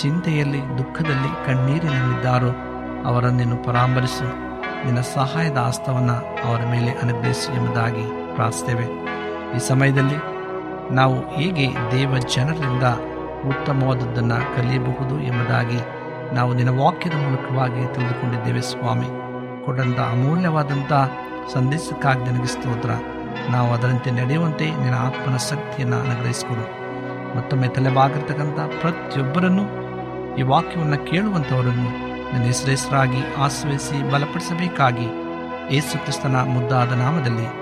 ಚಿಂತೆಯಲ್ಲಿ, 0.02 0.78
ದುಃಖದಲ್ಲಿ, 0.78 1.46
ಕಣ್ಣೀರಿನಲ್ಲಿದ್ದಾರೋ 1.46 2.50
ಅವರನ್ನು 3.06 3.38
ನೀನು 3.38 3.56
ಪರಾಮರಿಸು. 3.56 4.52
ನಿನ್ನ 4.84 5.00
ಸಹಾಯದ 5.00 5.56
ಆಸ್ತವನ್ನು 5.56 6.46
ಅವರ 6.48 6.60
ಮೇಲೆ 6.70 6.90
ಅನುಗ್ರಹಿಸು 6.90 7.52
ಎಂಬುದಾಗಿ 7.52 8.21
ಪ್ರಾರ್ಥಿಸ್ತೇವೆ 8.34 8.84
ಈ 9.56 9.58
ಸಮಯದಲ್ಲಿ 9.58 10.32
ನಾವು 10.94 11.28
ಹೇಗೆ 11.28 11.68
ದೇವ 11.92 12.18
ಜನರಿಂದ 12.18 12.82
ಉತ್ತಮವಾದದ್ದನ್ನು 13.48 14.56
ಕಲಿಯಬಹುದು 14.56 15.20
ಎಂಬುದಾಗಿ 15.20 15.78
ನಾವು 16.34 16.54
ನಿನ್ನ 16.54 16.80
ವಾಕ್ಯದ 16.82 17.12
ಮೂಲಕವಾಗಿ 17.12 17.94
ತಿಳಿದುಕೊಂಡಿದ್ದೇವೆ 17.94 18.60
ಸ್ವಾಮಿ. 18.60 19.06
ಕೊಡಂತ 19.64 20.00
ಅಮೂಲ್ಯವಾದಂಥ 20.00 20.92
ಸಂದೇಶಕ್ಕಾಗಿ 21.52 22.24
ನನಗೆ 22.24 22.46
ಸ್ತೋತ್ರ. 22.46 22.90
ನಾವು 23.50 23.72
ಅದರಂತೆ 23.72 24.10
ನಡೆಯುವಂತೆ 24.10 24.70
ನಿನ್ನ 24.70 24.94
ಆತ್ಮನ 24.94 25.36
ಶಕ್ತಿಯನ್ನು 25.36 25.96
ಅನುಗ್ರಹಿಸಿಕೊಡು. 25.96 26.82
ಮತ್ತೊಮ್ಮೆ 27.36 27.68
ತಲೆಬಾಗಿರ್ತಕ್ಕಂಥ 27.68 28.60
ಪ್ರತಿಯೊಬ್ಬರನ್ನು 28.80 29.62
ಈ 30.36 30.42
ವಾಕ್ಯವನ್ನು 30.42 31.10
ಕೇಳುವಂಥವರನ್ನು 31.10 32.12
ನನ್ನ 32.32 32.44
ಹೆಸರೆಸರಾಗಿ 32.44 33.34
ಆಶ್ರಯಿಸಿ 33.38 34.10
ಬಲಪಡಿಸಬೇಕಾಗಿ 34.12 35.06
ಯೇಸು 35.74 36.02
ಕ್ರಿಸ್ತನ 36.02 36.36
ಮುದ್ದಾದ 36.36 36.92
ನಾಮದಲ್ಲಿ 36.92 37.61